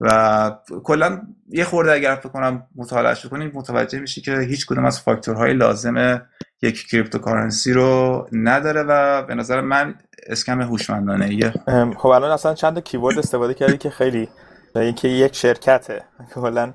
[0.00, 0.50] و
[0.84, 5.54] کلا یه خورده اگر فکر کنم مطالعه کنید متوجه میشی که هیچ کدوم از فاکتورهای
[5.54, 6.22] لازم
[6.62, 9.94] یک cryptocurrency رو نداره و به نظر من
[10.26, 11.52] scam هوشمندانه ایه.
[11.98, 14.28] خب الان اصلا چند keyword استفاده کردی که خیلی
[14.76, 16.02] اینکه یک شرکته.
[16.34, 16.72] کلا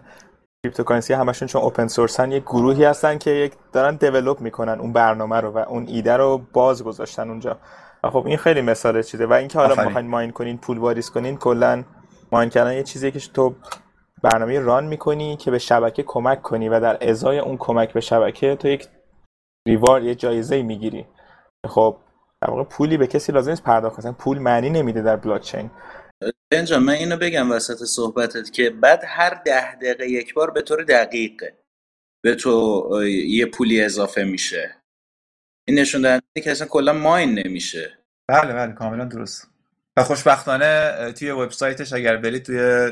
[0.63, 4.93] cryptocurrency همشون چون open source ن یک گروهی هستن که یک دارن develop می‌کنن اون
[4.93, 7.59] برنامه رو و اون ایده رو باز گذاشتن اونجا.
[8.03, 9.25] و خب این خیلی مثال چیزه.
[9.25, 11.83] و اینکه حالا می‌خواین mine کنین پول واریز کنین کلا
[12.31, 13.55] mine کردن یه چیزی که تو
[14.23, 18.56] برنامه run می‌کنی که به شبکه کمک کنی و در ازای اون کمک به شبکه
[18.56, 18.88] تو یک
[19.67, 21.06] ریوارد یه جایزه می‌گیری.
[21.67, 21.97] خب
[22.41, 24.01] در واقع پولی به کسی لازم نیست پرداخت.
[24.01, 25.71] کنن پول معنی نمیده در بلاک چین
[26.51, 30.84] انجام من اینو بگم وسط صحبتت که بعد هر ده دقیقه یک بار به طور
[30.84, 31.43] دقیق
[32.23, 34.75] به تو یه پولی اضافه میشه.
[35.67, 37.99] این نشون دهنده که اصلا کلا ماین نمیشه.
[38.27, 39.49] بله بله کاملا درست.
[39.97, 42.91] و خوشبختانه توی وبسایتش اگر برید توی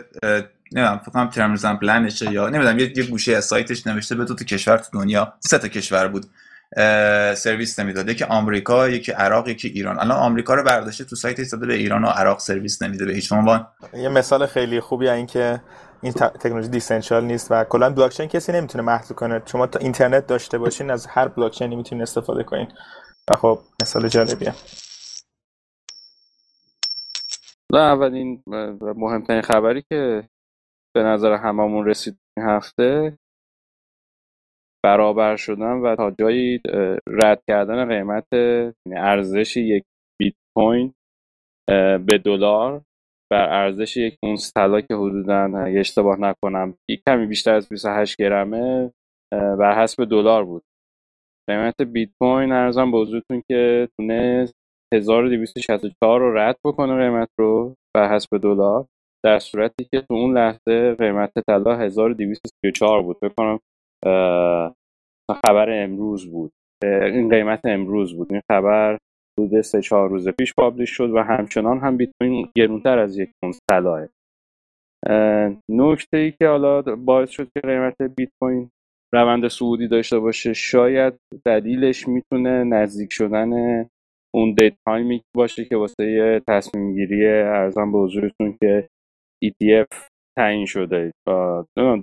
[0.76, 4.46] نمی‌دونم فکر کنم ترمز پلنشه یا نمی‌دونم یه گوشه از سایتش نوشته به تو تو
[4.46, 6.26] کشور تو دنیا سه تا کشور بود
[7.36, 8.10] سرویس نمی‌داد.
[8.10, 10.00] یکی آمریکا یکی عراق یکی ایران.
[10.00, 13.32] الان آمریکا رو برداشته تو سایت داده به ایران و عراق سرویس نمیده به هیچ
[13.32, 13.68] عنوان.
[13.94, 15.62] یه مثال خیلی خوبی این که
[16.02, 19.42] این تکنولوژی دیسنشال نیست و کلا بلاکچین کسی نمی‌تونه محدود کنه.
[19.46, 22.68] شما تا اینترنت داشته باشین از هر بلاکچینی می‌تونید استفاده کنین.
[23.30, 24.54] و خب مثال جالبیه.
[27.74, 28.44] و اولین
[28.96, 30.30] مهمترین خبری که
[30.96, 33.18] به نظر هممون رسید این هفته
[34.86, 36.62] برابر شدن و تا جایی
[37.08, 39.84] رد کردن قیمت یعنی ارزش یک
[40.20, 40.94] بیت کوین
[42.08, 42.82] به دلار
[43.32, 48.92] بر ارزش یک اونس طلا که حدودا اشتباه نکنم یک کمی بیشتر از 28 گرمه
[49.32, 50.64] بر حسب دلار بود.
[51.50, 54.54] قیمت بیت کوین ارزم به حضورتون که تونست
[54.94, 58.86] 1264 رو رد بکنه قیمت رو بر حسب دلار.
[59.26, 63.18] در صورتی که تو اون لحظه قیمت طلا 1234 بود.
[63.20, 63.60] بکنم
[65.46, 66.52] خبر امروز بود.
[66.84, 68.34] این قیمت امروز بود.
[68.34, 68.98] این خبر
[69.40, 73.30] حدود سه چهار روز پیش پابلیش شد و همچنان هم بیت کوین گرونتر از یک
[73.44, 74.08] اونس طلاه.
[75.70, 78.70] نکته ای که حالا باعث شد که قیمت بیت کوین
[79.14, 81.14] روند سعودی داشته باشه شاید
[81.46, 83.52] دلیلش می‌تونه نزدیک شدن
[84.36, 88.90] اون دیت تایمی باشه که واسه تصمیم گیری ارزم به حضورتون که
[89.50, 91.12] ETF تعیین شده.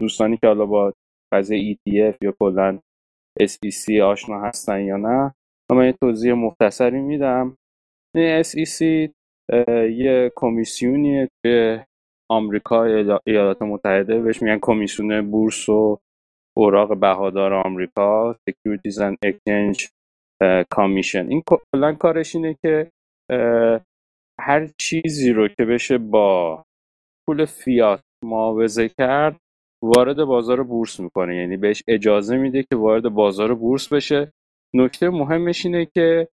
[0.00, 0.92] دوستانی که حالا با
[1.34, 2.78] قضیه ETF یا کلا
[3.40, 5.34] SEC آشنا هستن یا نه
[5.72, 7.56] من یه توضیح مختصری میدم.
[8.42, 8.80] SEC
[9.90, 11.86] یه کمیسیونیه که
[12.30, 12.84] آمریکا
[13.26, 15.98] ایالات متحده بهش میگن کمیسیون بورس و
[16.56, 19.88] اوراق بهادار آمریکا Securities and Exchange
[20.74, 21.28] Commission.
[21.28, 22.90] این کلا کارش اینه که
[24.40, 26.64] هر چیزی رو که بشه با
[27.26, 29.36] پول فیات معاوضه کرد
[29.84, 31.36] وارد بازار بورس می‌کنه.
[31.36, 34.32] یعنی بهش اجازه میده که وارد بازار بورس بشه.
[34.74, 36.28] نکته مهمش اینه که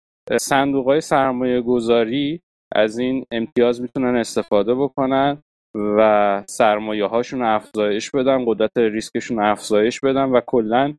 [0.41, 2.41] صندوق های سرمایه گذاری
[2.73, 5.43] از این امتیاز می‌تونن استفاده بکنن
[5.77, 10.95] و سرمایه هاشون افزایش بدن قدرت ریسکشون افزایش بدن و کلا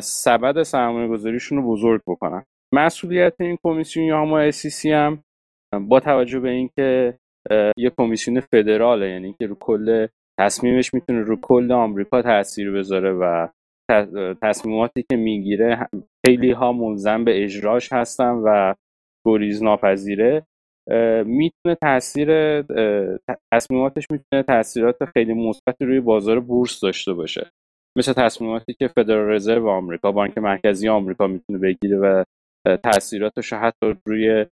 [0.00, 2.44] سبد سرمایه گذاریشون رو بزرگ بکنن.
[2.74, 5.22] مسئولیت این کمیسیون یا همون SEC هم
[5.88, 7.18] با توجه به اینکه
[7.76, 10.06] یه کمیسیون فدراله یعنی که رو کل
[10.40, 13.48] تصمیمش می‌تونه رو کل آمریکا تاثیر بذاره و
[14.42, 15.88] تصمیماتی که می‌گیره
[16.26, 18.74] خیلی ها ملزم به اجراش هستن و
[19.26, 20.46] گریز ناپذیره.
[21.24, 22.62] می‌تونه تاثیر
[23.52, 27.50] تصمیماتش می‌تونه تاثیرات خیلی مثبتی روی بازار بورس داشته باشه.
[27.98, 32.24] مثل تصمیماتی که فدرال رزرو آمریکا بانک مرکزی آمریکا می‌تونه بگیره و
[32.82, 34.46] تاثیراتش حتی روی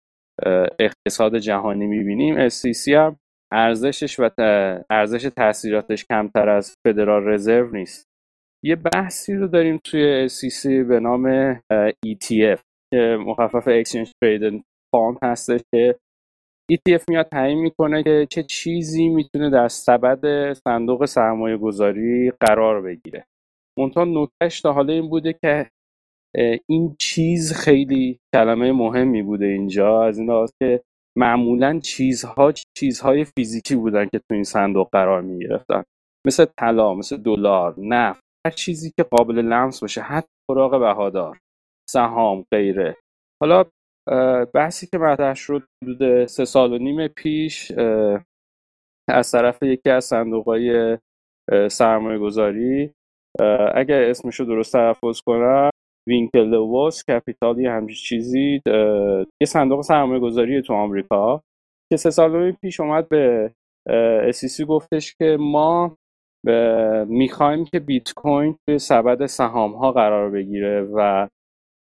[0.78, 2.48] اقتصاد جهانی می‌بینیم.
[2.48, 3.16] SEC هم
[3.52, 4.30] ارزشش و
[4.90, 8.06] ارزش تاثیراتش کمتر از فدرال رزرو نیست.
[8.64, 11.54] یه بحثی رو داریم توی SEC به نام
[12.06, 12.60] ETF
[12.94, 14.60] که مخفف Exchange Traded
[14.96, 15.98] Fund هستش که
[16.72, 23.24] ETF میاد تعیین می‌کنه که چه چیزی می‌تونه در سبد صندوق سرمایه گذاری قرار بگیره.
[23.78, 25.70] منتها نکتهش تا حالا این بوده که
[26.68, 30.04] این چیز خیلی کلمه مهمی بوده اینجا.
[30.04, 30.82] از این که
[31.18, 35.82] معمولا چیزها چیزهای فیزیکی بودن که تو این صندوق قرار می گرفتن
[36.26, 41.38] مثل طلا مثل دلار نفت هر چیزی که قابل لمس باشه حتی اوراق بهادار
[41.90, 42.96] سهام غیره.
[43.42, 43.64] حالا
[44.54, 47.72] بحثی که مطرح شد حدود سه سال و نیم پیش
[49.08, 50.98] از طرف یکی از صندوق های
[51.70, 52.92] سرمایه گذاری
[53.74, 55.70] اگر اسمشو درست تلفظ کنم
[56.08, 58.60] وینکلواس کپیتالی همچین چیزی
[59.40, 61.42] یه صندوق سرمایه گذاری تو آمریکا.
[61.92, 63.50] که سه سال پیش اومد به
[64.28, 65.96] اسیسی گفتش که ما
[67.08, 71.28] می‌خوایم که بیت کوین توی سبد سهام ها قرار بگیره و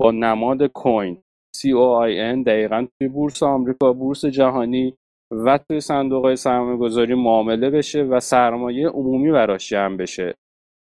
[0.00, 1.22] با نماد کوین
[1.56, 4.94] COIN دقیقا توی بورس آمریکا بورس جهانی
[5.30, 10.34] و توی صندوق های سرمایه گذاری معامله بشه و سرمایه عمومی براش جمع بشه.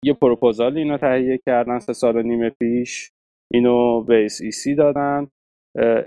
[0.04, 3.10] یه پروپوزال اینا تهیه کردن سه سال و نیم پیش.
[3.52, 5.26] اینو به سی دادن.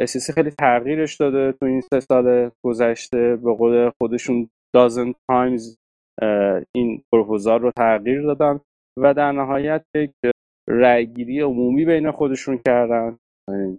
[0.07, 3.35] سی خیلی تغییرش داده تو این سه سال گذشته.
[3.35, 5.77] به قول خودشون dozen times
[6.75, 8.59] این پروپوزال رو تغییر دادن
[8.99, 10.11] و در نهایت یک
[10.69, 13.17] رأیگیری عمومی بین خودشون کردن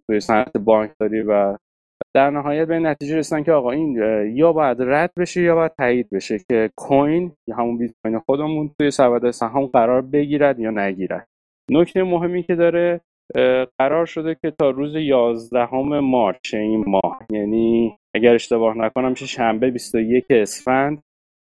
[0.06, 1.56] توی صنعت بانکداری و
[2.16, 3.96] در نهایت به نتیجه رسیدن که آقا این
[4.36, 8.70] یا باید رد بشه یا باید تایید بشه که کوین یا همون بیت کوین خودمون
[8.78, 11.28] توی سبد سهام قرار بگیرد یا نگیرد.
[11.70, 13.00] نکته مهمی که داره
[13.78, 19.70] قرار شده که تا روز 11 مارچ این ماه یعنی اگر اشتباه نکنم میشه شنبه
[19.70, 21.02] 21 اسفند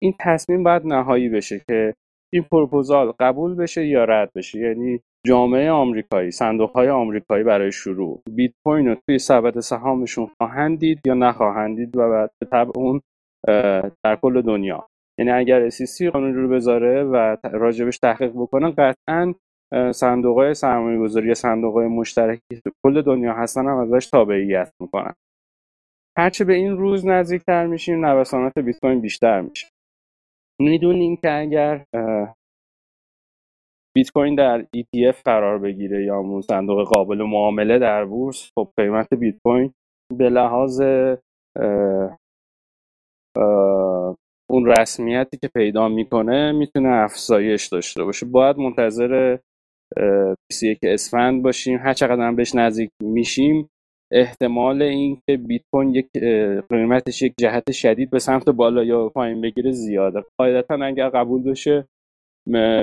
[0.02, 1.94] این تصمیم باید نهایی بشه که
[2.32, 4.58] این پروپوزال قبول بشه یا رد بشه.
[4.60, 8.22] یعنی جامعه آمریکایی صندوق های آمریکایی برای شروع.
[8.36, 12.72] بیت کوین رو توی سبد سهامشون خواهند دید یا نخواهند دید و بعد به طبع
[12.76, 13.00] اون
[14.04, 14.88] در کل دنیا.
[15.18, 19.34] یعنی اگر SEC قانون رو بذاره و راجبش تحقیق بکنن قطعا
[19.94, 25.14] صندوق های سرمایه گذاری صندوق های مشترکی کل دنیا هستن هم ازش تابعیت می‌کنن.
[26.18, 29.68] هرچه به این روز نزدیکتر میشیم نوسانات بیت کوین بیشتر میشه.
[30.60, 31.84] می‌دونیم که اگر
[33.96, 39.14] بیت کوین در ETF قرار بگیره یا اون صندوق قابل معامله در بورس خب قیمت
[39.14, 39.72] بیت کوین
[40.18, 40.80] به لحاظ
[44.50, 48.26] اون رسمیتی که پیدا می‌کنه می‌تونه افزایش داشته باشه.
[48.26, 49.38] باید منتظر
[50.50, 51.78] 21 اسفند باشیم.
[51.78, 53.68] هر چقدر هم بهش نزدیک میشیم
[54.12, 56.06] احتمال اینکه بیت کوین یک
[56.68, 60.24] قیمتش یک جهت شدید به سمت بالا یا پایین بگیره زیاده.
[60.40, 61.88] قاعدتا اگر قبول بشه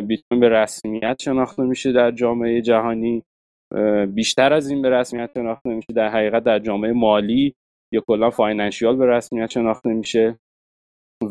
[0.07, 3.23] بیت کوین به رسمیت شناخته میشه در جامعه جهانی.
[4.15, 5.93] بیشتر از این به رسمیت شناخته میشه.
[5.95, 7.53] در حقیقت در جامعه مالی
[7.93, 10.39] یا کلا فاینانشیال به رسمیت شناخته میشه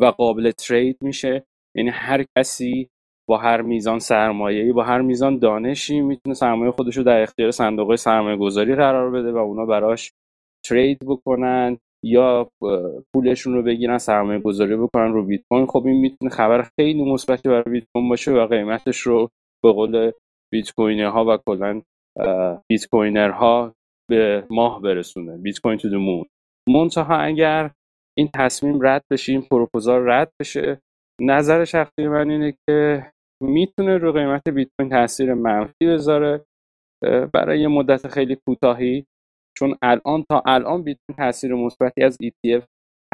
[0.00, 1.44] و قابل ترید میشه.
[1.76, 2.88] یعنی هر کسی
[3.28, 7.94] با هر میزان سرمایه‌ای با هر میزان دانشی می‌تونه سرمایه خودش رو در اختیار صندوق
[7.94, 10.12] سرمایه گذاری قرار بده و اونا براش
[10.66, 12.48] ترید بکنن یا
[13.14, 15.66] پولشون رو بگیرن سرمایه گذاری بکنن رو بیت کوین.
[15.66, 19.28] خب این می‌تونه خبر خیلی مثبتی برای بیت کوین باشه و قیمتش رو
[19.64, 20.12] به قول
[20.52, 21.82] بیت ها و کلا
[22.70, 23.72] بیت کوینر ها
[24.10, 25.37] به ماه برسونه.
[25.38, 26.24] بیت کوین تو مون.
[26.68, 27.70] منتها اگر
[28.18, 30.80] این تصمیم رد بشه این پروپوزال رد بشه
[31.20, 33.06] نظر شخصی من اینه که
[33.42, 36.44] می‌تونه رو قیمت بیت کوین تاثیر منفی بذاره
[37.33, 39.07] برای یه مدت خیلی کوتاهی.
[39.59, 42.64] چون الان تا الان بیت کوین تاثیر مثبتی از ETF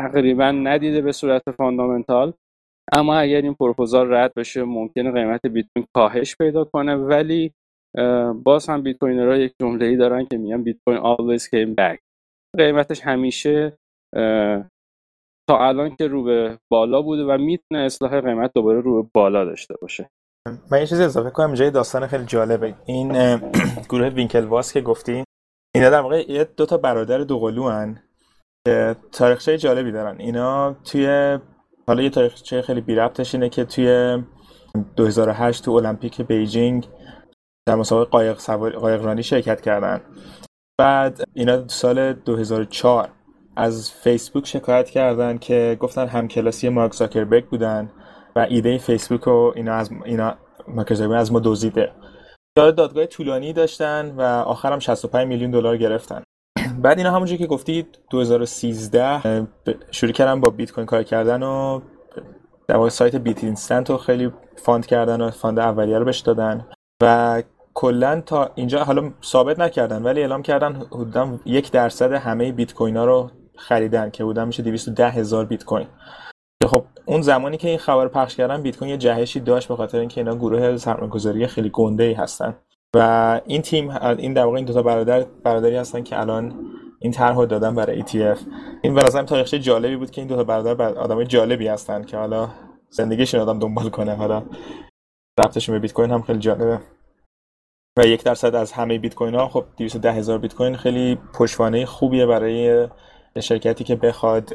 [0.01, 2.33] تقریبا ندیده به صورت fundamental.
[2.93, 6.95] اما اگر این پروپوزال رد بشه ممکنه قیمت بیت کوین کاهش پیدا کنه.
[6.95, 7.53] ولی
[8.45, 11.99] باز هم bitcoiner ها یک جمله ای دارن که میگن بیت کوین always came back.
[12.59, 13.77] قیمتش همیشه
[15.51, 19.45] تا الان که رو به بالا بوده و می‌تونه اصلاح قیمت دوباره رو به بالا
[19.45, 20.11] داشته باشه.
[20.71, 22.75] من یه چیزی اضافه کنم جای داستان خیلی جالبه.
[22.87, 23.37] این
[23.91, 25.25] گروه وینکل واس که گفتی
[25.75, 28.03] اینا در واقع یه دو تا برادر دوقلو هن
[28.67, 30.21] که تاریخچه جالبی دارن.
[30.21, 31.39] اینا توی
[31.87, 34.23] حالا یه تاریخچه خیلی بی ربطش اینه که توی
[34.97, 36.89] 2008 تو المپیک بیجینگ
[37.69, 38.79] در مسابقه قایق, سوار...
[38.79, 40.01] قایق رانی شرکت کردن.
[40.79, 43.09] بعد اینا سال 2004
[43.61, 47.91] از فیسبوک شکایت کردن که گفتن همکلاسی مارک زاکربرگ بودن
[48.37, 50.37] و ایده فیسبوک رو اینا از اینا
[51.17, 51.93] از ما دزدیده.
[52.57, 56.23] دادگاه طولانی داشتن و آخرم 65 میلیون دلار گرفتن.
[56.79, 59.47] بعد اینا همونجوری که گفتید 2013
[59.91, 61.81] شروع کردن با بیت کوین کار کردن و
[62.69, 66.67] در سایت BitInstant رو خیلی fund کردن و fund اولیه رو بهش دادن
[67.03, 67.43] و
[67.75, 72.97] کلا تا اینجا حالا ثابت نکردن ولی اعلام کردن حدودا یک درصد همه بیت کوین
[72.97, 75.87] ها رو خریدن که بودن میشه 210 هزار بیت کوین.
[76.67, 79.99] خب اون زمانی که این خبر پخش کردن بیت کوین یه جهشی داشت به خاطر
[79.99, 82.57] اینکه اینا گروه سرمایه‌گذاری خیلی گنده ای هستن.
[82.97, 86.55] و این تیم این در واقع این دو تا برادر برادری هستن که الان
[87.01, 88.39] این طرح دادن برای ETF
[88.83, 92.17] این به نظرم تاریخچه جالبی بود که این دو تا برادر آدمای جالبی هستن که
[92.17, 92.49] حالا
[92.91, 94.15] زندگیشون آدم دنبال کنه.
[94.15, 94.43] حالا
[95.41, 96.81] ربطشون به بیت کوین هم خیلی جالبه.
[97.99, 101.87] و یک درصد از همه بیت کوین ها خب 210 هزار بیت کوین خیلی پشتوانه
[101.87, 102.89] خوبیه برای
[103.39, 104.53] شرکتی که بخواد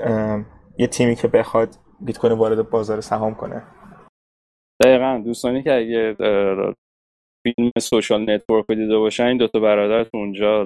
[0.77, 3.63] یه تیمی که بخواد بیت کوین وارد بازار سهام کنه.
[4.83, 5.21] دقیقا.
[5.25, 6.15] دوستانی که اگه
[7.47, 10.63] فیلم Social Network دیده باشن این دوتا برادر اونجا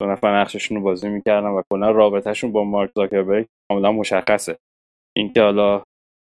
[0.00, 4.56] دو نفر نقششون رو بازی می‌کردن و کلا رابطهشون با مارک زاکربرگ کاملا مشخصه.
[5.16, 5.82] اینکه حالا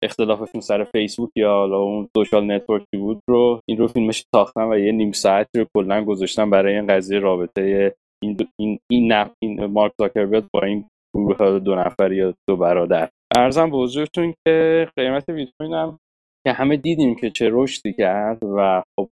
[0.05, 4.79] اختلافشون سر فیسبوک یا حالا اون social networkی بود رو این رو فیلمش ساختن و
[4.79, 9.93] یه نیم ساعت رو کلا گذاشتن برای این قضیه رابطه این این این, این مارک
[10.01, 13.09] زاکربرگ با این گروه دو نفر یا دو برادر.
[13.37, 15.99] عرضم به حضورتون که قیمت بیت کوین هم
[16.47, 19.09] که همه دیدیم که چه رشدی کرد و خب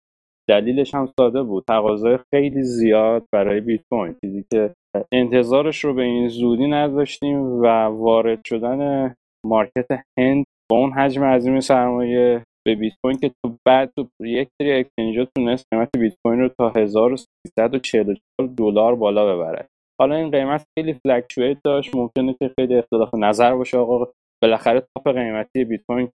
[0.50, 1.64] دلیلش هم ساده بود.
[1.68, 4.74] تقاضای خیلی زیاد برای بیت کوین چیزی که
[5.12, 9.14] انتظارش رو به این زودی نداشتیم و وارد شدن
[9.46, 9.86] market
[10.20, 14.72] هند با اون حجم عظیم سرمایه به بیت کوین که تو بعد تو یک سری
[14.72, 19.68] exchange تونست قیمت بیت کوین رو تا 1344 دلار بالا ببره.
[20.00, 21.96] حالا این قیمت خیلی فلکچویت داشت.
[21.96, 23.78] ممکنه که خیلی اختلاف نظر باشه.
[23.78, 24.08] آقا
[24.42, 26.08] بالاخره تاپ قیمتی بیت کوین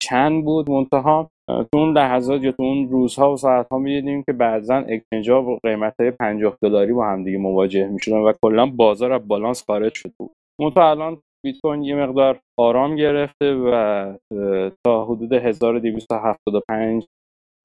[0.00, 4.74] چند بود منتها؟ تو اون لحظات یا تو اون روزها و ساعتها می‌دیدیم که بعضا
[4.74, 9.12] اکسچنج ها با قیمت های 50 دلاری با هم دیگه مواجه می‌شدن و کلا بازار
[9.12, 10.30] از بالانس خارج شده بود.
[10.60, 13.72] منتها الان بیت کوین یه مقدار آرام گرفته و
[14.86, 17.06] تا حدود 1275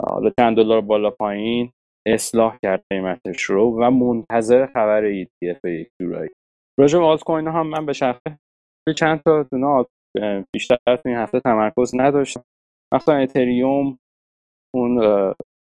[0.07, 1.71] حالا چند دلار بالا پایین.
[2.07, 6.29] اصلاح کرد قیمتش رو و منتظر خبر ETF یک جورایی.
[6.79, 8.37] راجع به آلت کوین هم من به شخصه
[8.97, 9.85] چند تا دونه
[10.55, 12.43] بیشتر این هفته تمرکز نداشتم.
[12.93, 13.99] مثلا اتریوم
[14.75, 15.01] اون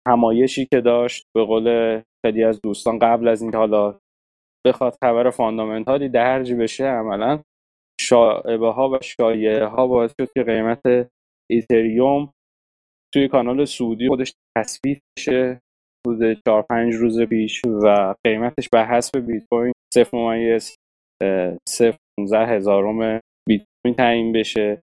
[0.09, 3.99] همایشی که داشت به قول خیلی از دوستان قبل از این حالا
[4.67, 7.43] بخواد خبر فاندامنتالی درج بشه عملا
[8.01, 10.83] شاعبه ها و شایعه ها باعث شد که قیمت
[11.51, 12.33] ایتریوم
[13.15, 15.61] توی کانال سعودی خودش تثبیت بشه.
[16.07, 23.95] حدود 4 5 روز پیش و قیمتش به حسب بیت کوین 0.015 هزارم بیت کوین
[23.95, 24.81] تعیین بشه.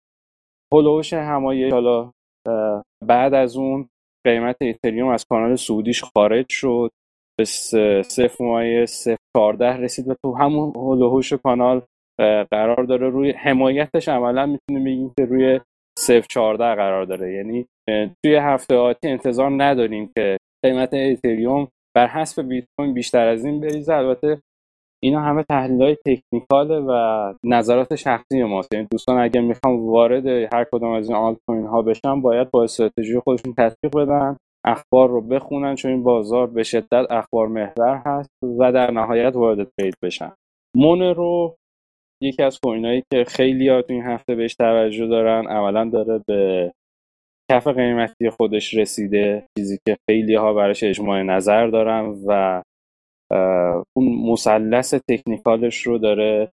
[0.73, 2.11] هلوش همایش حالا
[3.07, 3.87] بعد از اون
[4.27, 6.89] قیمت ایتریوم از کانال سعودیش خارج شد.
[7.39, 7.45] به
[8.03, 11.81] صفر مایه صفر چارده رسید و تو همون هلوهوش کانال
[12.51, 15.59] قرار داره روی حمایتش عملا می‌تونه بگیم که روی
[15.99, 17.33] صفر چارده قرار داره.
[17.33, 17.65] یعنی
[18.25, 23.59] توی هفته آتی انتظار نداریم که قیمت ایتریوم بر حسب بیت کوین بیشتر از این
[23.61, 23.93] بریزه.
[23.93, 24.41] البته
[25.03, 28.73] اینا همه تحلیل های تکنیکاله و نظرات شخصی ماست.
[28.73, 32.63] یعنی دوستان اگر می‌خوام وارد هر کدام از این آلت کوین ها بشن باید با
[32.63, 38.29] استراتژی خودشون تطبیق بدن اخبار رو بخونن چون این بازار به شدت اخبار محور هست
[38.59, 40.31] و در نهایت وارد ترید بشن.
[41.15, 41.55] رو
[42.21, 46.71] یکی از کوین هایی که خیلی ها این هفته بهش توجه دارن عملا داره به
[47.51, 49.47] کف قیمتی خودش رسیده.
[49.57, 52.61] چیزی که خیلی ها براش اجماع نظر دارن و
[53.97, 56.51] اون مثلث تکنیکالش رو داره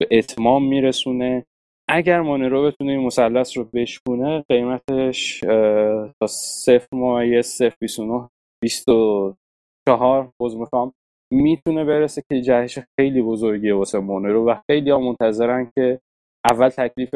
[0.00, 1.44] به اتمام میرسونه.
[1.90, 5.40] اگر مونرو بتونه این مثلث رو بشکونه قیمتش
[6.20, 7.76] تا صفر مایه صفر
[8.62, 9.34] بیست و
[9.88, 10.92] چهار می‌خوام
[11.32, 16.00] می‌تونه برسه که جهش خیلی بزرگیه واسه مونرو و خیلی ها منتظرن که
[16.50, 17.14] اول تکلیف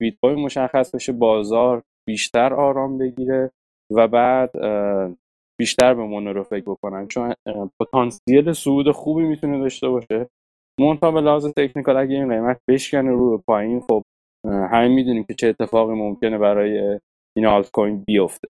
[0.00, 3.50] بیت کوین مشخص بشه بازار بیشتر آرام بگیره
[3.96, 4.50] و بعد
[5.60, 7.08] بیشتر به مونرو فکر بکنن.
[7.08, 7.34] چون
[7.80, 10.28] پتانسیل صعود خوبی می‌تونه داشته باشه.
[10.80, 14.02] منتها به لحاظ تکنیکال اگه این قیمت بشکنه رو پایین خب
[14.46, 17.00] همه می‌دونیم که چه اتفاقی ممکنه برای
[17.36, 18.48] این آلت کوین بیفته.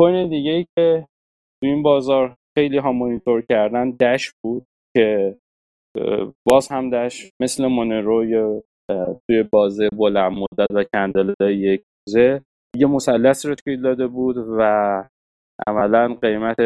[0.00, 1.06] کوین دیگه ای که
[1.62, 4.64] تو این بازار خیلی ها مونیتور کردن دش بود
[4.96, 5.36] که
[6.48, 8.62] باز هم دش مثل مونرو
[9.28, 12.42] توی بازه بلند مدت و کندل یک روزه
[12.78, 14.62] یه مثلث رو تشکیل داده بود و
[15.66, 16.56] عملا قیمت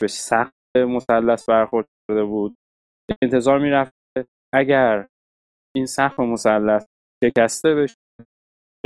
[0.00, 2.54] به سخت مثلث برخورد شده بود.
[3.22, 3.92] انتظار می‌رفت
[4.54, 5.06] اگر
[5.76, 6.86] این سقف مثلث
[7.24, 7.96] شکسته بشه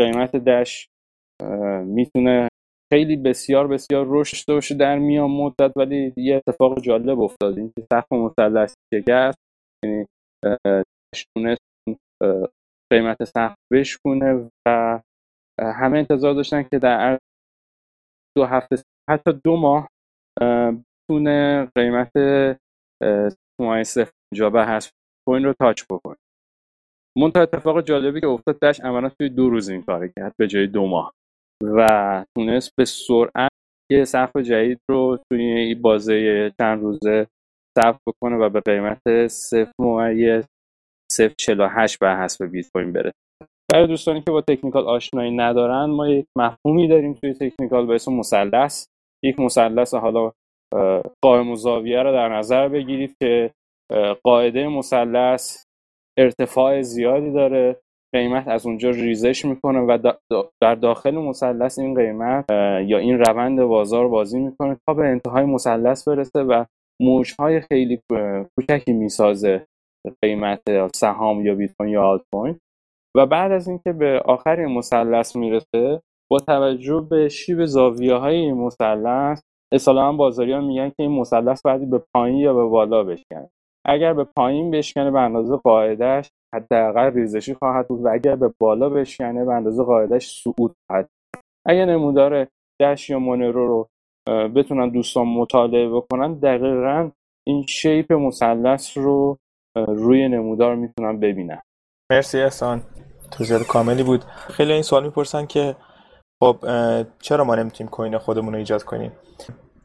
[0.00, 0.88] قیمت دش
[1.84, 2.48] می‌تونه
[2.92, 7.58] خیلی بسیار بسیار رشد باشه در میان مدت ولی یه اتفاق جالب افتاد.
[7.58, 9.38] اینکه سقف مثلث شکست
[9.84, 10.06] یعنی
[12.92, 15.00] قیمت سقف بشکونه و
[15.60, 17.18] همه انتظار داشتن که در
[18.36, 18.76] دو هفته
[19.10, 19.88] حتی دو ماه
[21.10, 22.12] تونه قیمت
[23.60, 24.90] ماه صفر جا به هست
[25.28, 26.16] کوین رو تاچ بکنه.
[27.18, 30.66] منتها اتفاق جالبی که افتاد داشت عملا توی دو روز این کار کرد به جای
[30.66, 31.12] دو ماه.
[31.62, 33.50] و تونست به سرعت
[33.92, 37.26] یه سقف جدید رو توی این بازه چند روزه
[37.78, 40.44] ثبت بکنه و به قیمت صفر ممیز
[41.12, 43.12] صفر چلا هشت بر حسب بیت کوین بره
[43.74, 48.12] برای دوستانی که با تکنیکال آشنایی ندارن ما یک مفهومی داریم توی تکنیکال به اسم
[48.12, 48.86] مثلث.
[49.24, 50.32] یک مثلث حالا
[51.24, 53.50] قائم و زاویه رو در نظر بگیرید که
[54.24, 55.64] قاعده مثلث
[56.18, 57.76] ارتفاع زیادی داره
[58.14, 60.12] قیمت از اونجا ریزش می‌کنه و
[60.62, 62.44] در داخل مثلث این قیمت
[62.86, 66.64] یا این روند بازار بازی می‌کنه تا به انتهای مثلث برسه و
[67.02, 68.00] موجهای خیلی
[68.56, 69.66] کوچکی می‌سازه
[70.22, 70.62] قیمت
[70.94, 72.58] سهام یا بیت کوین یا آلت کوین.
[73.16, 76.00] و بعد از اینکه به آخر مثلث می‌رسه
[76.30, 79.42] با توجه به شیب زاویه های این مثلث
[79.72, 83.50] اصطلاحا بازاریان میگن که این مثلث بعدی به پایین یا به بالا بشکنه.
[83.86, 88.88] اگر به پایین بشکنه به اندازه قاعدش حداقل ریزشی خواهد بود و اگر به بالا
[88.88, 91.08] بشکنه به اندازه قاعدش صعود خواهد
[91.66, 92.46] اگر نمودار
[92.80, 93.88] دش یا مونرو رو
[94.48, 97.10] بتونن دوستان مطالعه بکنن دقیقا
[97.46, 99.36] این شیپ مثلث رو
[99.76, 101.62] روی نمودار می‌تونن ببینن.
[102.12, 102.82] مرسی احسان.
[103.38, 104.24] توضیح کاملی بود.
[104.50, 105.76] خیلی این سوال می‌پرسن که
[106.42, 106.56] خب
[107.20, 109.12] چرا ما نمی‌تونیم کوین خودمون رو ایجاد کنیم؟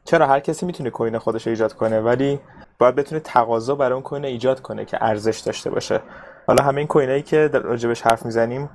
[0.04, 2.40] چرا هر کسی می‌تونه کوین خودش رو ایجاد کنه؟ ولی
[2.78, 6.00] باید بتونه تقاضا برای اون کوین ایجاد کنه که ارزش داشته باشه.
[6.46, 8.70] حالا همه این کوینایی که راجبش حرف می‌زنیم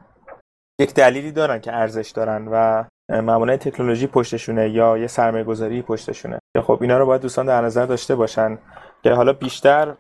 [0.79, 6.39] یک دلیلی دارن که ارزش دارن و معمولا تکنولوژی پشتشونه یا یه سرمایه گذاری پشتشونه.
[6.63, 8.57] خب اینا رو باید دوستان در نظر داشته باشن
[9.03, 9.95] که حالا بیشتر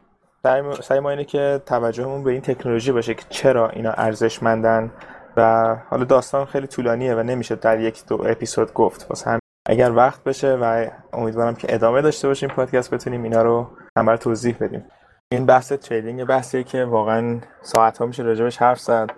[0.81, 4.91] سعی ما اینه که توجهمون به این تکنولوژی باشه که چرا اینا ارزشمندن
[5.37, 9.05] و حالا داستان خیلی طولانیه و نمیشه در یک دو اپیزود گفت.
[9.09, 9.39] واسه
[9.69, 13.67] اگر وقت بشه و امیدوارم که ادامه داشته باشیم پادکست بتونیم اینا رو
[13.97, 14.85] هم توضیح بدیم.
[15.31, 19.09] این بحث تریدینگ بحثیه که واقعا ساعت ها میشه راجبش حرف زد.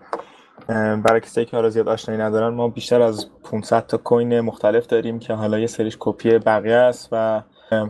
[1.04, 5.20] برای کسایی که حالا زیاد آشنایی ندارن ما بیشتر از 500 تا کوین مختلف داریم
[5.20, 7.42] که حالا یه سریش کپی بقیه است و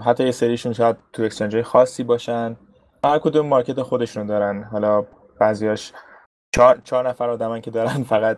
[0.05, 2.57] حتی یه سریشون شاید تو exchange خاصی باشن.
[3.07, 4.63] هر کدوم market خودشون دارن.
[4.63, 5.05] حالا
[5.39, 5.93] بعضیاش
[6.55, 8.37] چهار, چهار نفر آدمن که دارن فقط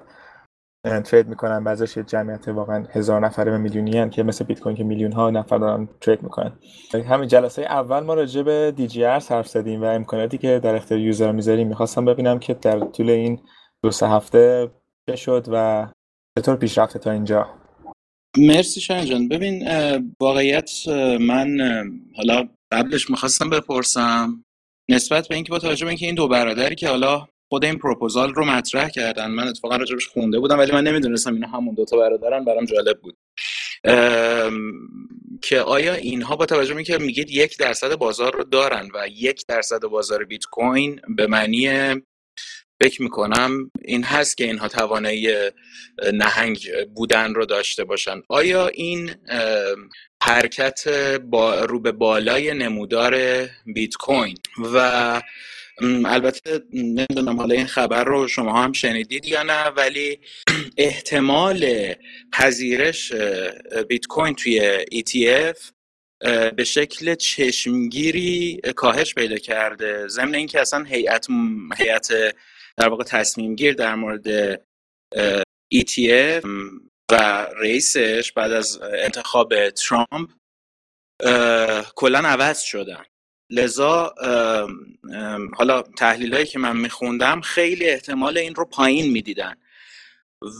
[1.03, 1.63] trade می‌کنن.
[1.63, 5.57] بعضیش جمعیت واقعا هزار نفره به میلیونی که مثل بیت کوین که میلیون ها نفر
[5.57, 6.59] دارن trade می‌کنن.
[7.09, 11.31] همین جلسه اول ما راجع به دیجی حرف زدیم و امکاناتی که در اختیار user
[11.31, 11.67] می‌ذاریم.
[11.67, 13.41] می‌خواستم ببینم که در طول این
[13.83, 14.71] دو سه هفته
[15.09, 15.87] چه شد و
[16.39, 17.49] چطور پیش رفته تا اینجا.
[18.37, 19.27] مرسی شاین جان.
[19.27, 19.67] ببین
[20.21, 20.69] واقعیت
[21.21, 21.47] من
[22.17, 24.43] حالا قبلش می‌خواستم بپرسم.
[24.89, 28.33] نسبت به اینکه با توجه به اینکه این دو برادری که حالا خود این پروپوزال
[28.33, 32.45] رو مطرح کردن من اتفاقا راجبش خونده بودم ولی من نمی‌دونستم اینا همون دوتا برادرن
[32.45, 33.17] برام جالب بود.
[35.41, 39.45] که آیا اینها با توجه به که میگید یک درصد بازار رو دارن و یک
[39.47, 41.67] درصد بازار بیت کوین به معنی
[42.81, 45.27] فکر می‌کنم این هست که اینها توانایی
[46.13, 48.21] نهنگ بودن رو داشته باشن.
[48.29, 49.11] آیا این
[50.23, 50.87] حرکت
[51.19, 54.35] با رو به بالای نمودار بیت کوین
[54.73, 55.21] و
[56.05, 60.19] البته نمی‌دونم حالا این خبر رو شما هم شنیدید یا نه ولی
[60.77, 61.93] احتمال
[62.33, 63.13] پذیرش
[63.89, 65.71] بیت کوین توی ETF
[66.55, 70.07] به شکل چشمگیری کاهش پیدا کرده.
[70.07, 71.27] ضمن اینکه اصلا هیئت
[71.77, 72.09] هیئت
[72.79, 74.55] در واقع تصمیم گیر در مورد
[75.73, 76.45] ETF
[77.11, 80.29] و رئیسش بعد از انتخاب ترامپ
[81.95, 83.03] کلا عوض شدن.
[83.51, 84.15] لذا
[85.57, 89.55] حالا تحلیل هایی که من میخوندم خیلی احتمال این رو پایین می‌دیدن.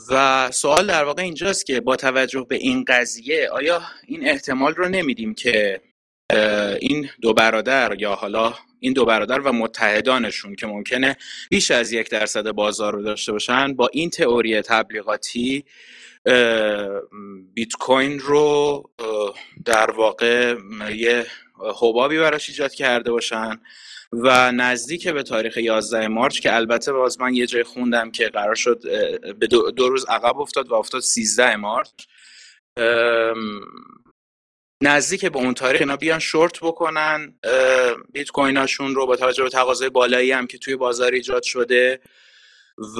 [0.10, 4.90] و سوال در واقع اینجاست که با توجه به این قضیه آیا این احتمال رو
[4.90, 5.82] نمیدیم که
[6.80, 11.18] این دو برادر یا حالا این دو برادر و متحدانشون که ممکنه
[11.50, 15.66] بیش از یک درصد بازار رو داشته باشن با این تئوری تبلیغاتی
[17.54, 18.84] بیت کوین رو
[19.66, 20.56] در واقع
[20.96, 21.26] یه
[21.82, 23.60] حبابی براش ایجاد کرده باشن
[24.14, 28.56] و نزدیک به تاریخ 11 مارچ که البته باز من یه جای خوندم که قرار
[28.56, 28.82] شد
[29.40, 31.90] به دو, روز عقب افتاد و افتاد 13 مارچ
[34.84, 37.34] نزدیک به اون تاریخ اینا بیان شورت بکنن
[38.14, 42.00] بیت کویناشون رو با توجه به تقاضای بالایی هم که توی بازار ایجاد شده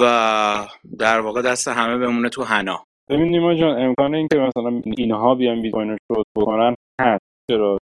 [0.00, 0.66] و
[0.98, 2.84] در واقع دست همه بمونه تو حنا.
[3.08, 7.22] ببین نیما جان امکان اینکه مثلا اینها بیان بیت کوین رو شورت بکنن هست.
[7.50, 7.78] چرا؟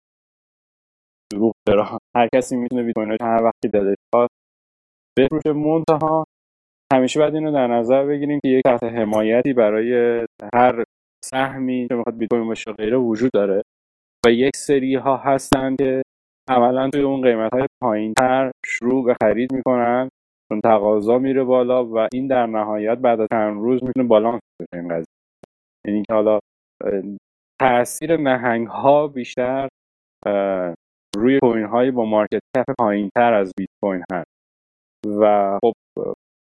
[1.32, 4.32] دروغ چرا؟ هر کسی می‌تونه بیت کوین هر وقتی دلش خواست
[5.18, 6.24] بفروشه منتها.
[6.92, 10.20] همیشه باید اینو در نظر بگیریم که یک تحت حمایتی برای
[10.55, 10.84] هر
[11.24, 13.62] سهمی که می‌خواد بیت کوین باشه غیره وجود داره.
[14.33, 16.03] یک سری ها هستن که
[16.49, 20.09] عملا توی اون قیمت های پایین تر شروع به خرید می‌کنن.
[20.49, 24.81] چون تقاضا میره بالا و این در نهایت بعد از چند روز می‌تونه بالانس بشه
[24.81, 25.05] این قضیه.
[25.87, 26.39] یعنی که حالا
[27.61, 29.68] تاثیر نهنگ ها بیشتر
[31.16, 34.31] روی کوین های با مارکت کپ پایین تر از بیت کوین هست.
[35.07, 35.72] و خب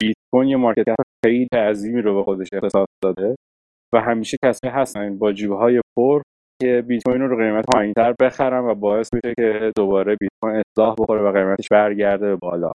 [0.01, 3.36] بیت کوین یه market cap خیلی عظیمی رو به خودش اختصاص داده
[3.93, 6.21] و همیشه کسی هستن با جیب های پر
[6.62, 10.95] که بیت کوین رو قیمت پایینتر بخرن و باعث میشه که دوباره بیت کوین اصلاح
[10.99, 12.72] بخوره و قیمتش برگرده به بالا.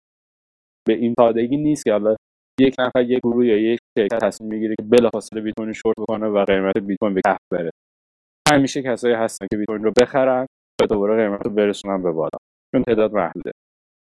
[0.89, 2.17] به این سادگی نیست که حالا
[2.61, 6.27] یک نفر یک گروه یا یک شرکت تصمیم می‌گیره که بلافاصله بیت کوین شورت بکنه
[6.27, 7.71] و قیمت بیت کوین به کف بره.
[8.51, 10.47] همیشه کسایی هستن که بیت کوین رو بخرن
[10.83, 12.39] و دوباره قیمت رو برسونن به بالا.
[12.75, 13.51] چون تعداد محدوده.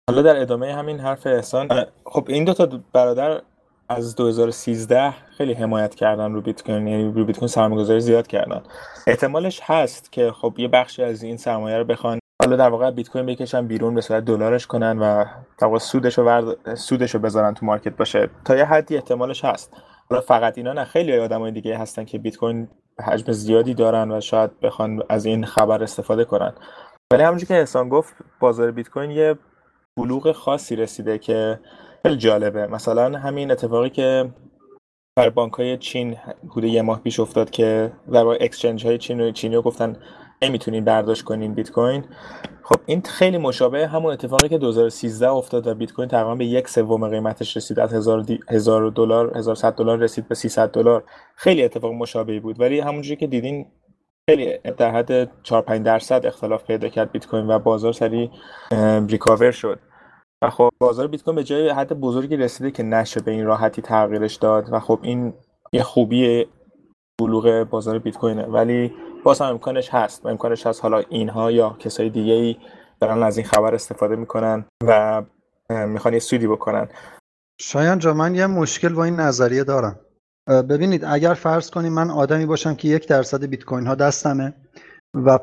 [0.09, 1.67] حالا در ادامه همین حرف احسان
[2.05, 3.41] خب این دو تا برادر
[3.89, 8.63] از 2013 خیلی حمایت کردن رو بیت کوین یعنی رو بیت کوین سرمایه‌گذاری زیاد کردن.
[9.07, 13.09] احتمالش هست که خب یه بخشی از این سرمایه رو بخوان حالا در واقع بیت
[13.09, 15.25] کوین بکشن بیرون به صورت دلارش کنن و
[15.61, 16.55] واقع سودش رو.
[16.75, 18.29] سودش رو بذارن تو مارکت باشه.
[18.45, 19.73] تا یه حدی احتمالش هست.
[20.09, 22.67] حالا فقط اینا نه خیلی آدمای دیگه هستن که بیت کوین
[23.07, 26.53] حجم زیادی دارن و شاید بخوان از این خبر استفاده کنن.
[27.13, 29.35] ولی همونجوری که احسان گفت بازار بیت کوین یه
[29.97, 31.59] بلوغ خاصی رسیده که
[32.05, 32.67] خیلی جالبه.
[32.67, 34.29] مثلا همین اتفاقی که
[35.15, 36.15] بر بانک های چین
[36.51, 39.95] حدود یه ماه پیش افتاد که در اکسچنج های چین و چینی گفتن
[40.41, 42.03] نمی‌تونین برداشت کنین بیت کوین
[42.63, 46.67] خب این خیلی مشابه همون اتفاقی که 2013 افتاد و بیت کوین تقریبا به یک
[46.67, 47.79] سوم قیمتش رسید.
[47.79, 47.93] از
[48.49, 51.03] 1000 دلار 1100 دلار رسید به 300 دلار.
[51.35, 52.59] خیلی اتفاق مشابهی بود.
[52.59, 53.65] ولی همونجوری که دیدین
[54.29, 58.31] خیلی در حد 4 5 درصد اختلاف پیدا کرد بیت کوین و بازار سری
[59.09, 59.79] ریکاور شد.
[60.49, 64.35] خب بازار بیت کوین به جای حد بزرگی رسیده که نشه به این راحتی تغییرش
[64.35, 65.33] داد و خب این
[65.73, 66.47] یه خوبی
[67.19, 68.43] بلوغ بازار بیت کوینه.
[68.43, 68.93] ولی
[69.23, 72.55] باز هم امکانش هست و امکانش هست حالا اینها یا کسای دیگه ای
[72.99, 75.23] دارن از این خبر استفاده می‌کنن و
[75.69, 76.89] می‌خوان یه سودی بکنن.
[77.61, 79.99] شایان جا من یه مشکل با این نظریه دارم.
[80.47, 84.53] ببینید اگر فرض کنیم من آدمی باشم که یک درصد بیت کوین ها دستمه
[85.13, 85.37] و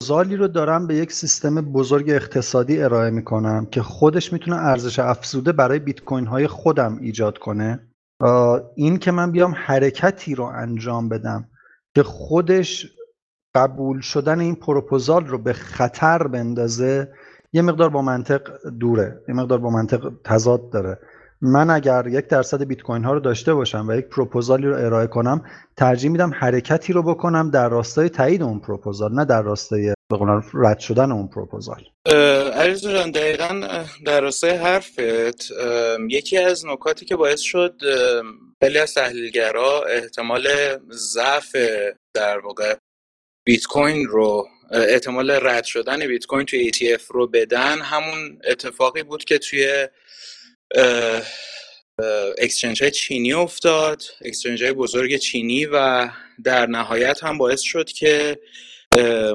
[0.00, 5.52] پروپوزالی رو دارم به یک سیستم بزرگ اقتصادی ارائه می‌کنم که خودش می‌تونه ارزش افزوده
[5.52, 7.88] برای بیت کوین های خودم ایجاد کنه.
[8.74, 11.48] این که من بیام حرکتی رو انجام بدم
[11.94, 12.86] که خودش
[13.54, 17.12] قبول شدن این پروپوزال رو به خطر بندازه
[17.52, 20.98] یه مقدار با منطق دوره یه مقدار با منطق تضاد داره.
[21.42, 25.06] من اگر یک درصد بیت کوین ها رو داشته باشم و یک پروپوزالی رو ارائه
[25.06, 25.44] کنم
[25.76, 30.18] ترجیح میدم حرکتی رو بکنم در راستای تایید اون پروپوزال نه در راستای به
[30.54, 31.84] رد شدن اون پروپوزال.
[32.54, 33.60] علیرضا جان دقیقا
[34.06, 34.98] در راستای حرفت
[36.08, 37.74] یکی از نکاتی که باعث شد
[38.62, 40.48] خیلی از تحلیلگرا احتمال
[40.90, 41.56] ضعف
[42.14, 42.74] در واقع
[43.44, 49.24] بیت کوین رو احتمال رد شدن بیت کوین توی ETF رو بدن همون اتفاقی بود
[49.24, 49.88] که توی
[52.38, 54.02] اکسچنج های چینی افتاد.
[54.24, 56.08] اکسچنج های بزرگ چینی و
[56.44, 58.38] در نهایت هم باعث شد که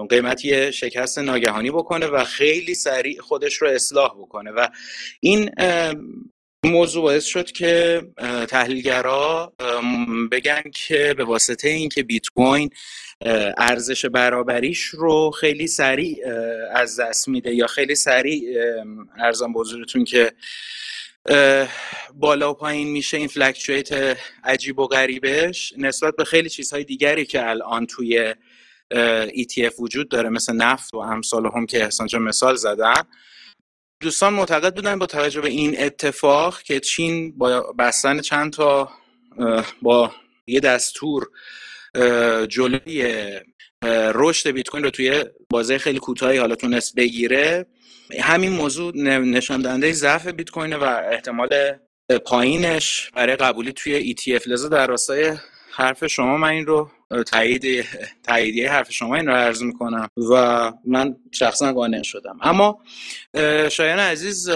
[0.09, 4.51] قیمت یه شکست ناگهانی بکنه و خیلی سریع خودش رو اصلاح بکنه.
[4.51, 4.67] و
[5.19, 5.49] این
[6.65, 8.01] موضوع باعث شد که
[8.49, 9.53] تحلیلگرا
[10.31, 12.69] بگن که به واسطه اینکه بیت کوین
[13.57, 16.17] ارزش برابریش رو خیلی سریع
[16.73, 18.57] از دست میده یا خیلی سریع
[19.17, 20.31] ارزان بزرگتون که
[22.13, 27.49] بالا و پایین میشه این فلکچویت عجیب و غریبش نسبت به خیلی چیزهای دیگری که
[27.49, 28.35] الان توی
[29.29, 33.03] ETF وجود داره مثل نفت و امثال هم که احسان مثال زدن.
[34.01, 38.89] دوستان معتقد بودن با توجه به این اتفاق که چین با بستن چند تا
[39.81, 40.11] با
[40.47, 41.27] یه دستور
[42.49, 43.23] جلوی
[44.15, 47.65] رشد بیت کوین رو توی بازه خیلی کوتاهی حالا تونست بگیره.
[48.19, 51.49] همین موضوع نشان دهنده ضعف بیت کوین و احتمال
[52.25, 55.37] پایینش برای قبولی توی ETF لذا در راستای
[55.75, 56.89] حرف شما من این رو
[57.27, 57.85] تایید
[58.23, 62.37] تاییدیه حرف شما این رو عرض می‌کنم و من شخصا قانع شدم.
[62.41, 62.81] اما
[63.71, 64.49] شایان عزیز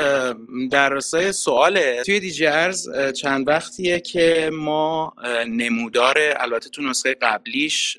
[0.71, 2.89] در راستای سوال توی دیجی ارز
[3.21, 5.13] چند وقتیه که ما
[5.47, 7.97] نمودار البته تو نسخه قبلیش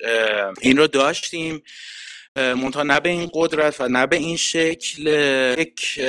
[0.61, 1.63] این رو داشتیم
[2.35, 5.07] منتها نه به این قدرت و نه به این شکل
[5.59, 5.99] یک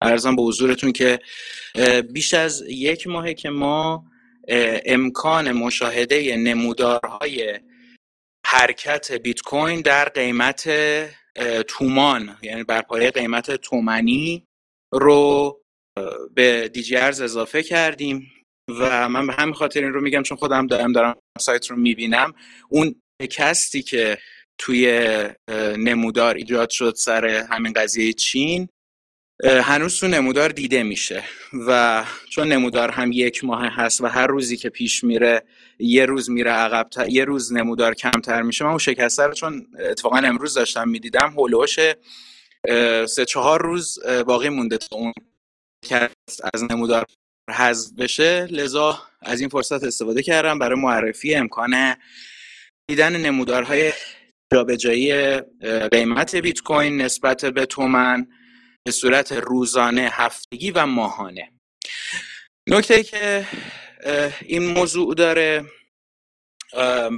[0.00, 1.18] ارزم به حضورتون که
[2.12, 4.04] بیش از یک ماهه که ما
[4.86, 7.60] امکان مشاهده نمودارهای
[8.46, 10.70] حرکت بیت کوین در قیمت
[11.68, 14.46] تومان یعنی بر پایه قیمت تومنی
[14.92, 15.60] رو
[16.34, 18.32] به دیجی ارز اضافه کردیم.
[18.68, 22.34] و من به همین خاطر این رو میگم چون خودم دارم دارم سایت رو می‌بینم.
[22.68, 24.18] اون کستی که
[24.58, 25.08] توی
[25.78, 28.68] نمودار ایجاد شد سر همین قضیه چین
[29.44, 31.24] هنوز تو نمودار دیده میشه
[31.66, 35.42] و چون نمودار هم یک ماه هست و هر روزی که پیش میره
[35.78, 38.64] یه روز میره عقب یه روز نمودار کمتر میشه.
[38.64, 41.78] من اون شکسته رو چون اتفاقا امروز داشتم می‌دیدم هولوش
[43.06, 45.12] سه چهار روز باقی مونده تا اون
[46.54, 47.04] از نمودار
[47.50, 48.46] حذف بشه.
[48.50, 50.58] لذا از این فرصت استفاده کردم.
[50.58, 51.96] برای معرفی امکان
[52.88, 53.92] دیدن نمودارهای
[54.54, 55.40] جابجایی
[55.92, 58.26] قیمت بیت کوین نسبت به تومن
[58.84, 61.52] به صورت روزانه هفتگی و ماهانه.
[62.68, 63.46] نکته که
[64.40, 65.64] این موضوع داره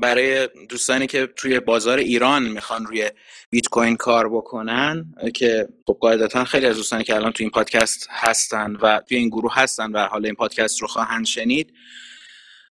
[0.02, 3.10] برای دوستانی که توی بازار ایران می‌خوان روی
[3.50, 8.06] بیت کوین کار بکنن که خب قاعدتا خیلی از دوستانی که الان توی این پادکست
[8.10, 11.74] هستن و توی این گروه هستن و حالا این پادکست رو خواهند شنید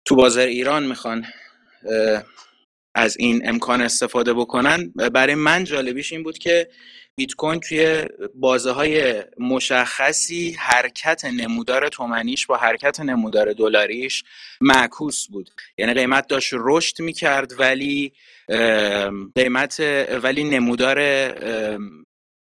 [0.06, 1.26] تو بازار ایران می‌خوان
[2.96, 4.90] از این امکان استفاده بکنن.
[5.14, 6.70] برای من جالبیش این بود که
[7.16, 8.06] بیت کوین توی
[8.36, 14.24] بازه های مشخصی حرکت نمودار تومنیش با حرکت نمودار دلاریش
[14.62, 15.50] معکوس بود.
[15.78, 18.14] یعنی قیمت داشت رشد می‌کرد ولی
[19.36, 19.80] قیمت
[20.24, 21.00] ولی نمودار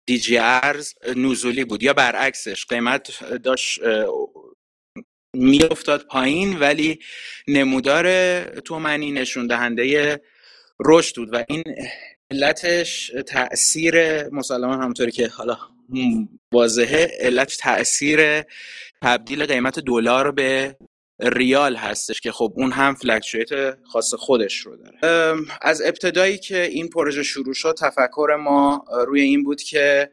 [0.06, 3.80] دیجی ارز نزولی بود یا برعکسش قیمت داشت
[5.34, 6.98] میافتاد پایین ولی
[7.48, 10.20] نمودار تومنی نشون دهنده
[10.80, 11.34] رشد بود.
[11.34, 11.64] و این
[12.30, 15.58] علتش تاثیر مسلما همونطوری که حالا
[16.52, 18.42] واضحه علت تاثیر
[19.02, 20.76] تبدیل قیمت دلار به
[21.20, 23.48] ریال هستش که خب اون هم فلکچویت
[23.84, 25.34] خاص خودش رو داره.
[25.62, 30.10] از ابتدایی که این پروژه شروع شد تفکر ما روی این بود که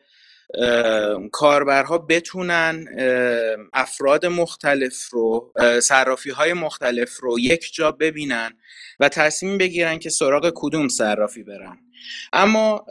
[1.32, 2.86] کاربرها بتونن
[3.74, 8.52] افراد مختلف رو صرافی های مختلف رو یک جا ببینن
[9.00, 11.85] و تصمیم بگیرن که سراغ کدوم صرافی برن.
[12.34, 12.86] اما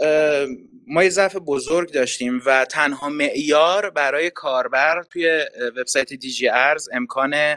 [0.86, 5.44] ما یه ضعف بزرگ داشتیم و تنها معیار برای کاربر توی
[5.76, 7.56] وبسایت دیجی ارز امکان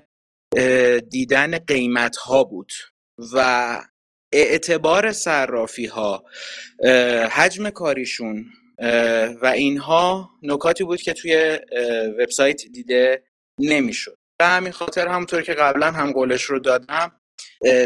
[1.10, 2.72] دیدن قیمت ها بود
[3.34, 3.82] و
[4.32, 6.26] اعتبار صرافی ها
[7.32, 8.46] حجم کاریشون
[9.42, 11.60] و اینها نکاتی بود که توی
[12.20, 13.24] وبسایت دیده
[13.60, 14.18] نمی‌شد.
[14.40, 17.12] به همین خاطر همونطور که قبلا هم قولش رو دادم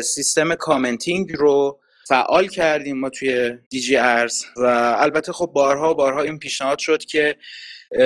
[0.04, 4.66] سیستم commenting رو فعال کردیم ما توی دیجی ارز و
[4.98, 7.36] البته خب بارها و بارها این پیشنهاد شد که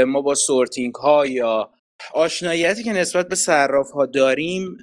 [0.08, 1.70] ما با sorting ها یا
[2.14, 4.78] آشناییتی که نسبت به صراف ها داریم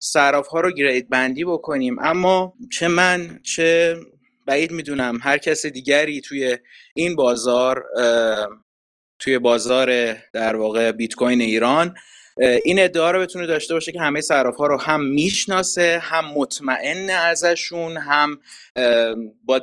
[0.00, 1.96] صراف ها رو grade بندی بکنیم.
[1.98, 3.96] اما چه من چه
[4.46, 6.58] بعید می‌دونم هر کس دیگری توی
[6.94, 7.84] این بازار
[9.18, 11.94] توی بازار در واقع بیت کوین ایران
[12.40, 17.10] این ادعا رو بتونه داشته باشه که همه صراف ها رو هم می‌شناسه هم مطمئن
[17.10, 18.38] ازشون هم
[19.44, 19.58] با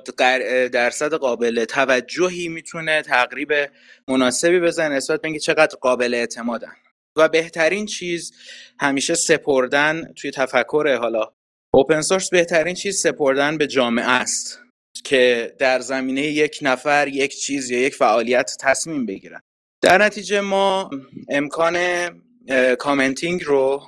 [0.71, 3.53] درصد قابل توجهی می‌تونه تقریب
[4.07, 6.73] مناسبی بزنه نسبت به اینکه چقدر قابل اعتمادن.
[7.17, 8.33] و بهترین چیز
[8.79, 11.33] همیشه سپردن توی تفکر حالا
[11.73, 14.59] اوپن سورس بهترین چیز سپردن به جامعه است
[15.03, 19.41] که در زمینه یک نفر یک چیز یا یک فعالیت تصمیم بگیرن.
[19.81, 20.89] در نتیجه ما
[21.29, 21.77] امکان
[22.79, 23.81] کامنتینگ رو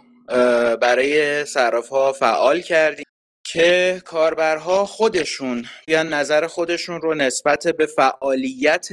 [0.82, 3.06] برای صراف ها فعال کردیم
[3.44, 8.88] که کاربرها خودشون بیان نظر خودشون رو نسبت به فعالیت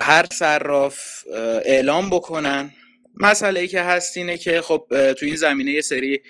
[0.00, 0.98] هر صراف
[1.64, 2.70] اعلام بکنن.
[3.20, 6.22] مسئله ای که هست اینه که خب تو این زمینه سری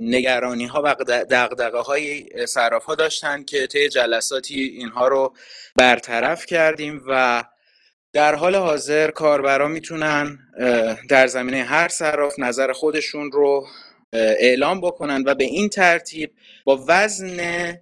[0.00, 0.94] نگرانی ها و
[1.30, 5.34] دقدقه های صراف ها داشتن که طی جلساتی اینها رو
[5.76, 7.44] برطرف کردیم و
[8.16, 10.38] در حال حاضر کاربرا می‌تونن
[11.08, 13.66] در زمینه هر صراف نظر خودشون رو
[14.12, 16.32] اعلام بکنن و به این ترتیب
[16.64, 17.72] با وزن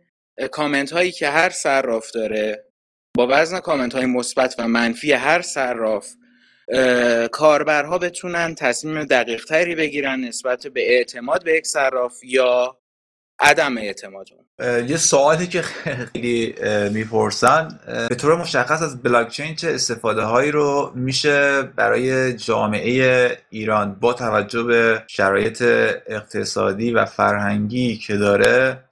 [0.50, 2.64] کامنت هایی که هر صراف داره
[3.16, 6.08] با وزن کامنت های مثبت و منفی هر صراف
[7.32, 12.78] کاربرها بتونن تصمیم دقیق تری بگیرن نسبت به اعتماد به یک صراف یا
[13.40, 14.28] عدم اعتماد
[14.88, 16.54] یه سوالی که خیلی
[16.90, 17.68] می‌پرسن
[18.08, 24.62] به طور مشخص از بلاکچین چه استفاده هایی رو میشه برای جامعه ایران با توجه
[24.62, 25.62] به شرایط
[26.06, 28.84] اقتصادی و فرهنگی که داره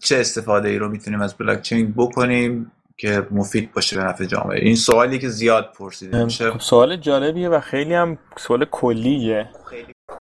[0.00, 4.76] چه استفاده ای رو می‌تونیم از بلاکچین بکنیم که مفید باشه به نفع جامعه؟ این
[4.76, 6.50] سوالی که زیاد پرسیده میشه.
[6.50, 9.48] خب، سوال جالبیه و خیلی هم سوال کلیه.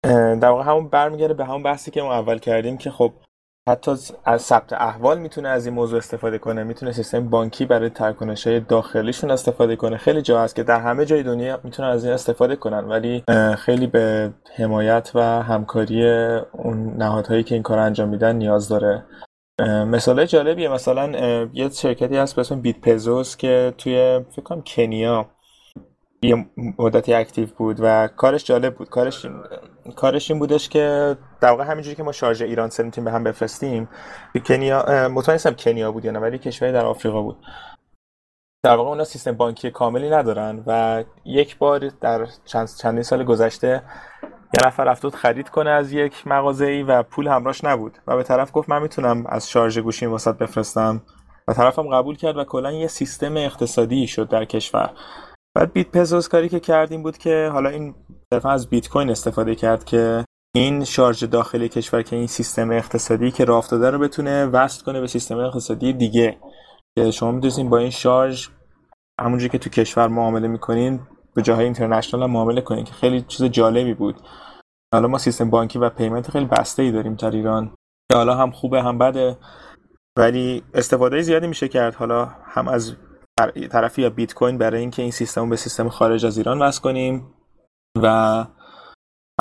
[0.03, 3.13] در واقع همون برمیگرده به همون بحثی که ما اول کردیم که خب
[3.69, 3.91] حتی
[4.25, 8.59] از ثبت احوال می‌تونه از این موضوع استفاده کنه می‌تونه سیستم بانکی برای ترکنش های
[8.59, 9.97] داخلیشون استفاده کنه.
[9.97, 13.23] خیلی جا هست که در همه جای دنیا می‌تونن از این استفاده کنن ولی
[13.57, 16.09] خیلی به حمایت و همکاری
[16.51, 19.05] اون نهادهایی که این کار انجام میدن نیاز داره.
[19.87, 21.07] مثال جالبیه مثلا
[21.53, 25.29] یه شرکتی هست به بیت پزوس که توی فکر کنم کنیا
[26.23, 26.45] یه
[26.77, 28.89] مدتی اکتیو بود و کارش جالب بود.
[28.89, 29.25] کارش
[29.95, 33.89] کارش این بودش که در واقع همینجوری که ما شارژ ایران سنتیم به هم بفرستیم
[34.45, 37.37] کنیا مطمئن نیستم کنیا بود یا نه ولی کشوری در آفریقا بود.
[38.63, 43.83] در واقع اونا سیستم بانکی کاملی ندارن و یک بار در چند چندین سال گذشته
[44.23, 47.97] یه نفر رفت خرید کنه از یک مغازه ای و پول همراش نبود.
[48.07, 51.01] و به طرف گفت من می‌تونم از شارژ گوشی واسط بفرستم.
[51.47, 54.89] و طرفم قبول کرد و کلا یه سیستم اقتصادی شد در کشور.
[55.55, 57.95] بعد بیت پزوس کاری که کردیم بود که حالا این
[58.33, 60.25] صرفا از بیت کوین استفاده کرد که
[60.55, 65.01] این شارژ داخلی کشور که این سیستم اقتصادی که راه افتاده رو بتونه وصل کنه
[65.01, 66.37] به سیستم اقتصادی دیگه.
[66.97, 68.47] که شما می‌دونید با این شارژ
[69.21, 70.99] همونجوری که تو کشور معامله می‌کنین
[71.35, 74.15] به جاهای international هم معامله کنین که خیلی چیز جالبی بود.
[74.93, 77.75] حالا ما سیستم بانکی و payment خیلی بسته ای داریم در ایران.
[78.11, 79.37] که حالا هم خوبه هم بده.
[80.17, 81.95] ولی استفاده زیادی میشه کرد.
[81.95, 82.95] حالا هم از
[83.47, 87.33] طرفی با بیت کوین برای اینکه این سیستم به سیستم خارج از ایران وصل کنیم
[88.01, 88.07] و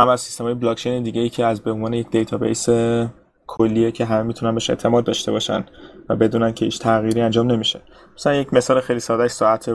[0.00, 2.68] هم از سیستم های بلاکچین دیگه ای که از به عنوان یک database
[3.46, 5.64] کلیه که همه می‌تونن بهش اعتماد داشته باشن
[6.08, 7.80] و بدونن که هیچ تغییری انجام نمیشه.
[8.14, 9.68] مثلا یک مثال خیلی ساده ساعت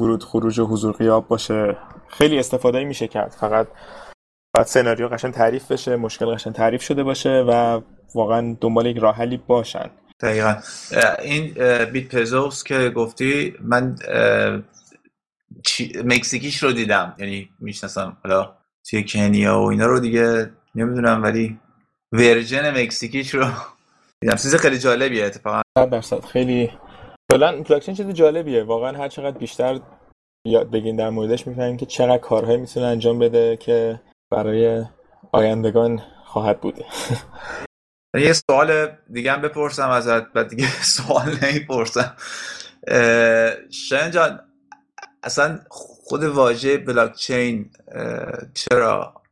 [0.00, 1.76] ورود خروج و حضور غیاب باشه.
[2.08, 3.36] خیلی استفاده میشه کرد.
[3.40, 3.68] فقط
[4.54, 7.80] باید سناریو قشن تعریف بشه مشکل قشن تعریف شده باشه و
[8.14, 9.90] واقعا دنبال یک راه حلی باشن.
[10.20, 10.56] دقیقا.
[11.22, 11.54] این
[11.84, 13.96] بیت پزوس که گفتی من
[16.04, 17.14] مکزیکیش رو دیدم.
[17.18, 18.56] یعنی می‌شناسم حالا
[18.90, 21.58] توی کنیا و اینا رو دیگه نمی‌دونم ولی
[22.12, 23.46] ورژن مکزیکیش رو
[24.20, 24.36] دیدم.
[24.36, 25.62] چیز خیلی جالبیه اتفاقا.
[25.76, 26.24] درصد.
[26.24, 26.70] خیلی
[27.32, 28.64] کلا بلاکچین چیز جالبیه.
[28.64, 29.80] واقعا هر چقدر بیشتر
[30.46, 34.00] یاد بگین در موردش می‌فهمیم که چقدر کارهایی می‌تونه انجام بده که
[34.30, 34.84] برای
[35.32, 36.84] آیندگان خواهد بوده
[38.14, 42.16] یه سوال دیگه هم بپرسم ازت بعد دیگه سوال نمی‌پرسم.
[43.70, 44.40] شاین جان
[45.22, 47.70] اصلا خود واژه بلاکچین
[48.54, 49.22] چرا؟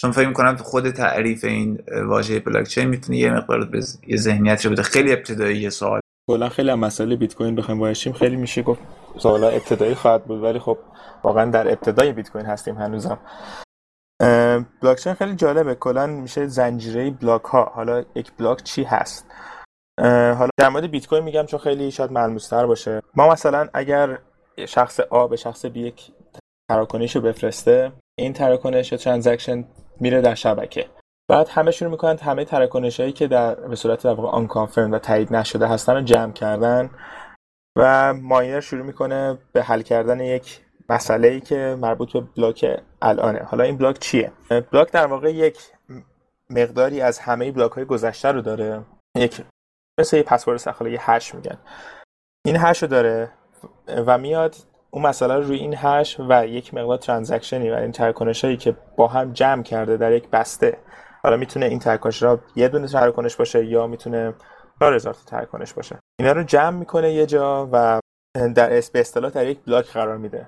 [0.00, 4.72] چون فکر می‌کنم خود تعریف این واژه بلاکچین می‌تونه یه مقدار به یه ذهنیت رو
[4.72, 4.82] بده.
[4.82, 6.00] خیلی ابتدایی یه سوال.
[6.30, 8.80] کلا خیلی هم مسئله بیت کوین بخوایم وایشیم خیلی میشه گفت
[9.18, 10.78] سوالا ابتدایی خواهد بود ولی خب
[11.24, 13.18] واقعا در ابتدای بیت کوین هستیم هنوزم.
[14.82, 15.74] بلاکچین خیلی جالبه.
[15.74, 17.64] کلا میشه زنجیره بلاک ها.
[17.64, 19.26] حالا یک بلاک چی هست؟
[20.00, 23.02] حالا در مورد بیت کوین میگم چون خیلی شاید ملموس باشه.
[23.14, 24.18] ما مثلا اگر
[24.68, 26.12] شخص آ به شخص بی یک
[26.70, 29.64] تراکنش رو بفرسته این تراکنش یا transaction
[30.00, 30.86] میره در شبکه.
[31.30, 34.92] بعد همه شروع می‌کنن همه تراکنش هایی که در به صورت در واقع آن confirm
[34.92, 36.90] و تایید نشده هستن رو جمع کردن
[37.78, 43.38] و miner شروع می‌کنه به حل کردن یک مسئله ای که مربوط به block الانه.
[43.38, 44.32] حالا این block چیه؟
[44.72, 45.58] block در واقع یک
[46.50, 48.84] مقداری از همه block های گذشته رو داره.
[49.16, 49.44] یک
[50.00, 51.58] مثل یه پسورد سخاله یه hash میگن.
[52.46, 53.30] این hash رو داره
[53.88, 54.54] و میاد
[54.90, 58.76] اون مسئله رو روی این hash و یک مقدار transactionی و این تراکنش هایی که
[58.96, 60.78] با هم جمع کرده در یک بسته.
[61.22, 64.34] حالا می‌تونه این تراکنش را یه دونه تراکنش باشه یا می‌تونه
[64.80, 65.98] 4000 تا تراکنش باشه.
[66.18, 68.00] اینا رو جمع می‌کنه یه جا و
[68.54, 70.46] در به در یک block قرار میده.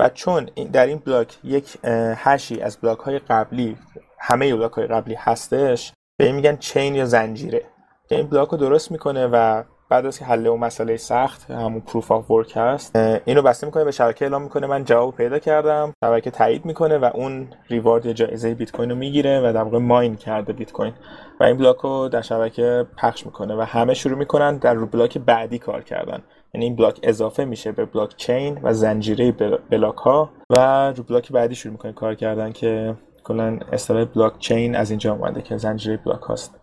[0.00, 1.78] و چون در این block یک
[2.16, 3.76] hashی از block های قبلی
[4.18, 7.64] همه block های قبلی هستش به این میگن chain یا زنجیره.
[8.08, 11.80] که این block رو درست می‌کنه و بعد از که حل اون مسئله سخت همون
[11.80, 14.66] proof of work هست اینو بسته می‌کنه به شبکه اعلام می‌کنه.
[14.66, 18.96] من جواب پیدا کردم شبکه تایید می‌کنه و اون reward یا جایزه بیت کوین رو
[18.96, 20.92] می‌گیره و در واقع mine کرده بیت کوین.
[21.40, 25.18] و این block رو در شبکه پخش می‌کنه و همه شروع می‌کنن در رو block
[25.18, 26.22] بعدی کار کردن.
[26.54, 29.32] یعنی این block اضافه میشه به بلاک چین و زنجیره
[29.70, 30.56] block ها و
[30.96, 35.42] رو block بعدی شروع می‌کنه کار کردن که کلا اصطلاح بلاک چین از اینجا اومده
[35.42, 36.60] که زنجیره بلاک هاست.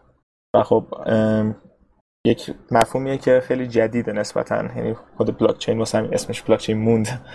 [0.56, 0.86] و خب
[2.26, 4.56] یک مفهومیه که خیلی جدیده نسبتا.
[4.56, 7.26] یعنی خود بلاک چین واسه اسمش بلاک چین موند.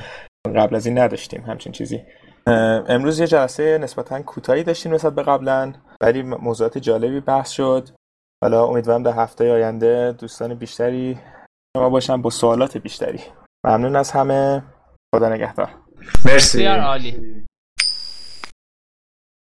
[0.57, 2.01] قبل از این نداشتیم همچین چیزی.
[2.89, 7.89] امروز یه جلسه نسبتا کوتاهی داشتیم نسبت به قبلا ولی موضوعات جالبی بحث شد.
[8.43, 11.19] حالا امیدوارم در هفته آینده دوستان بیشتری
[11.77, 13.21] شما باشن با سوالات بیشتری.
[13.65, 14.63] ممنون از همه.
[15.15, 15.69] خدا نگهدار.
[16.25, 16.67] مرسی.
[16.67, 17.45] عالی.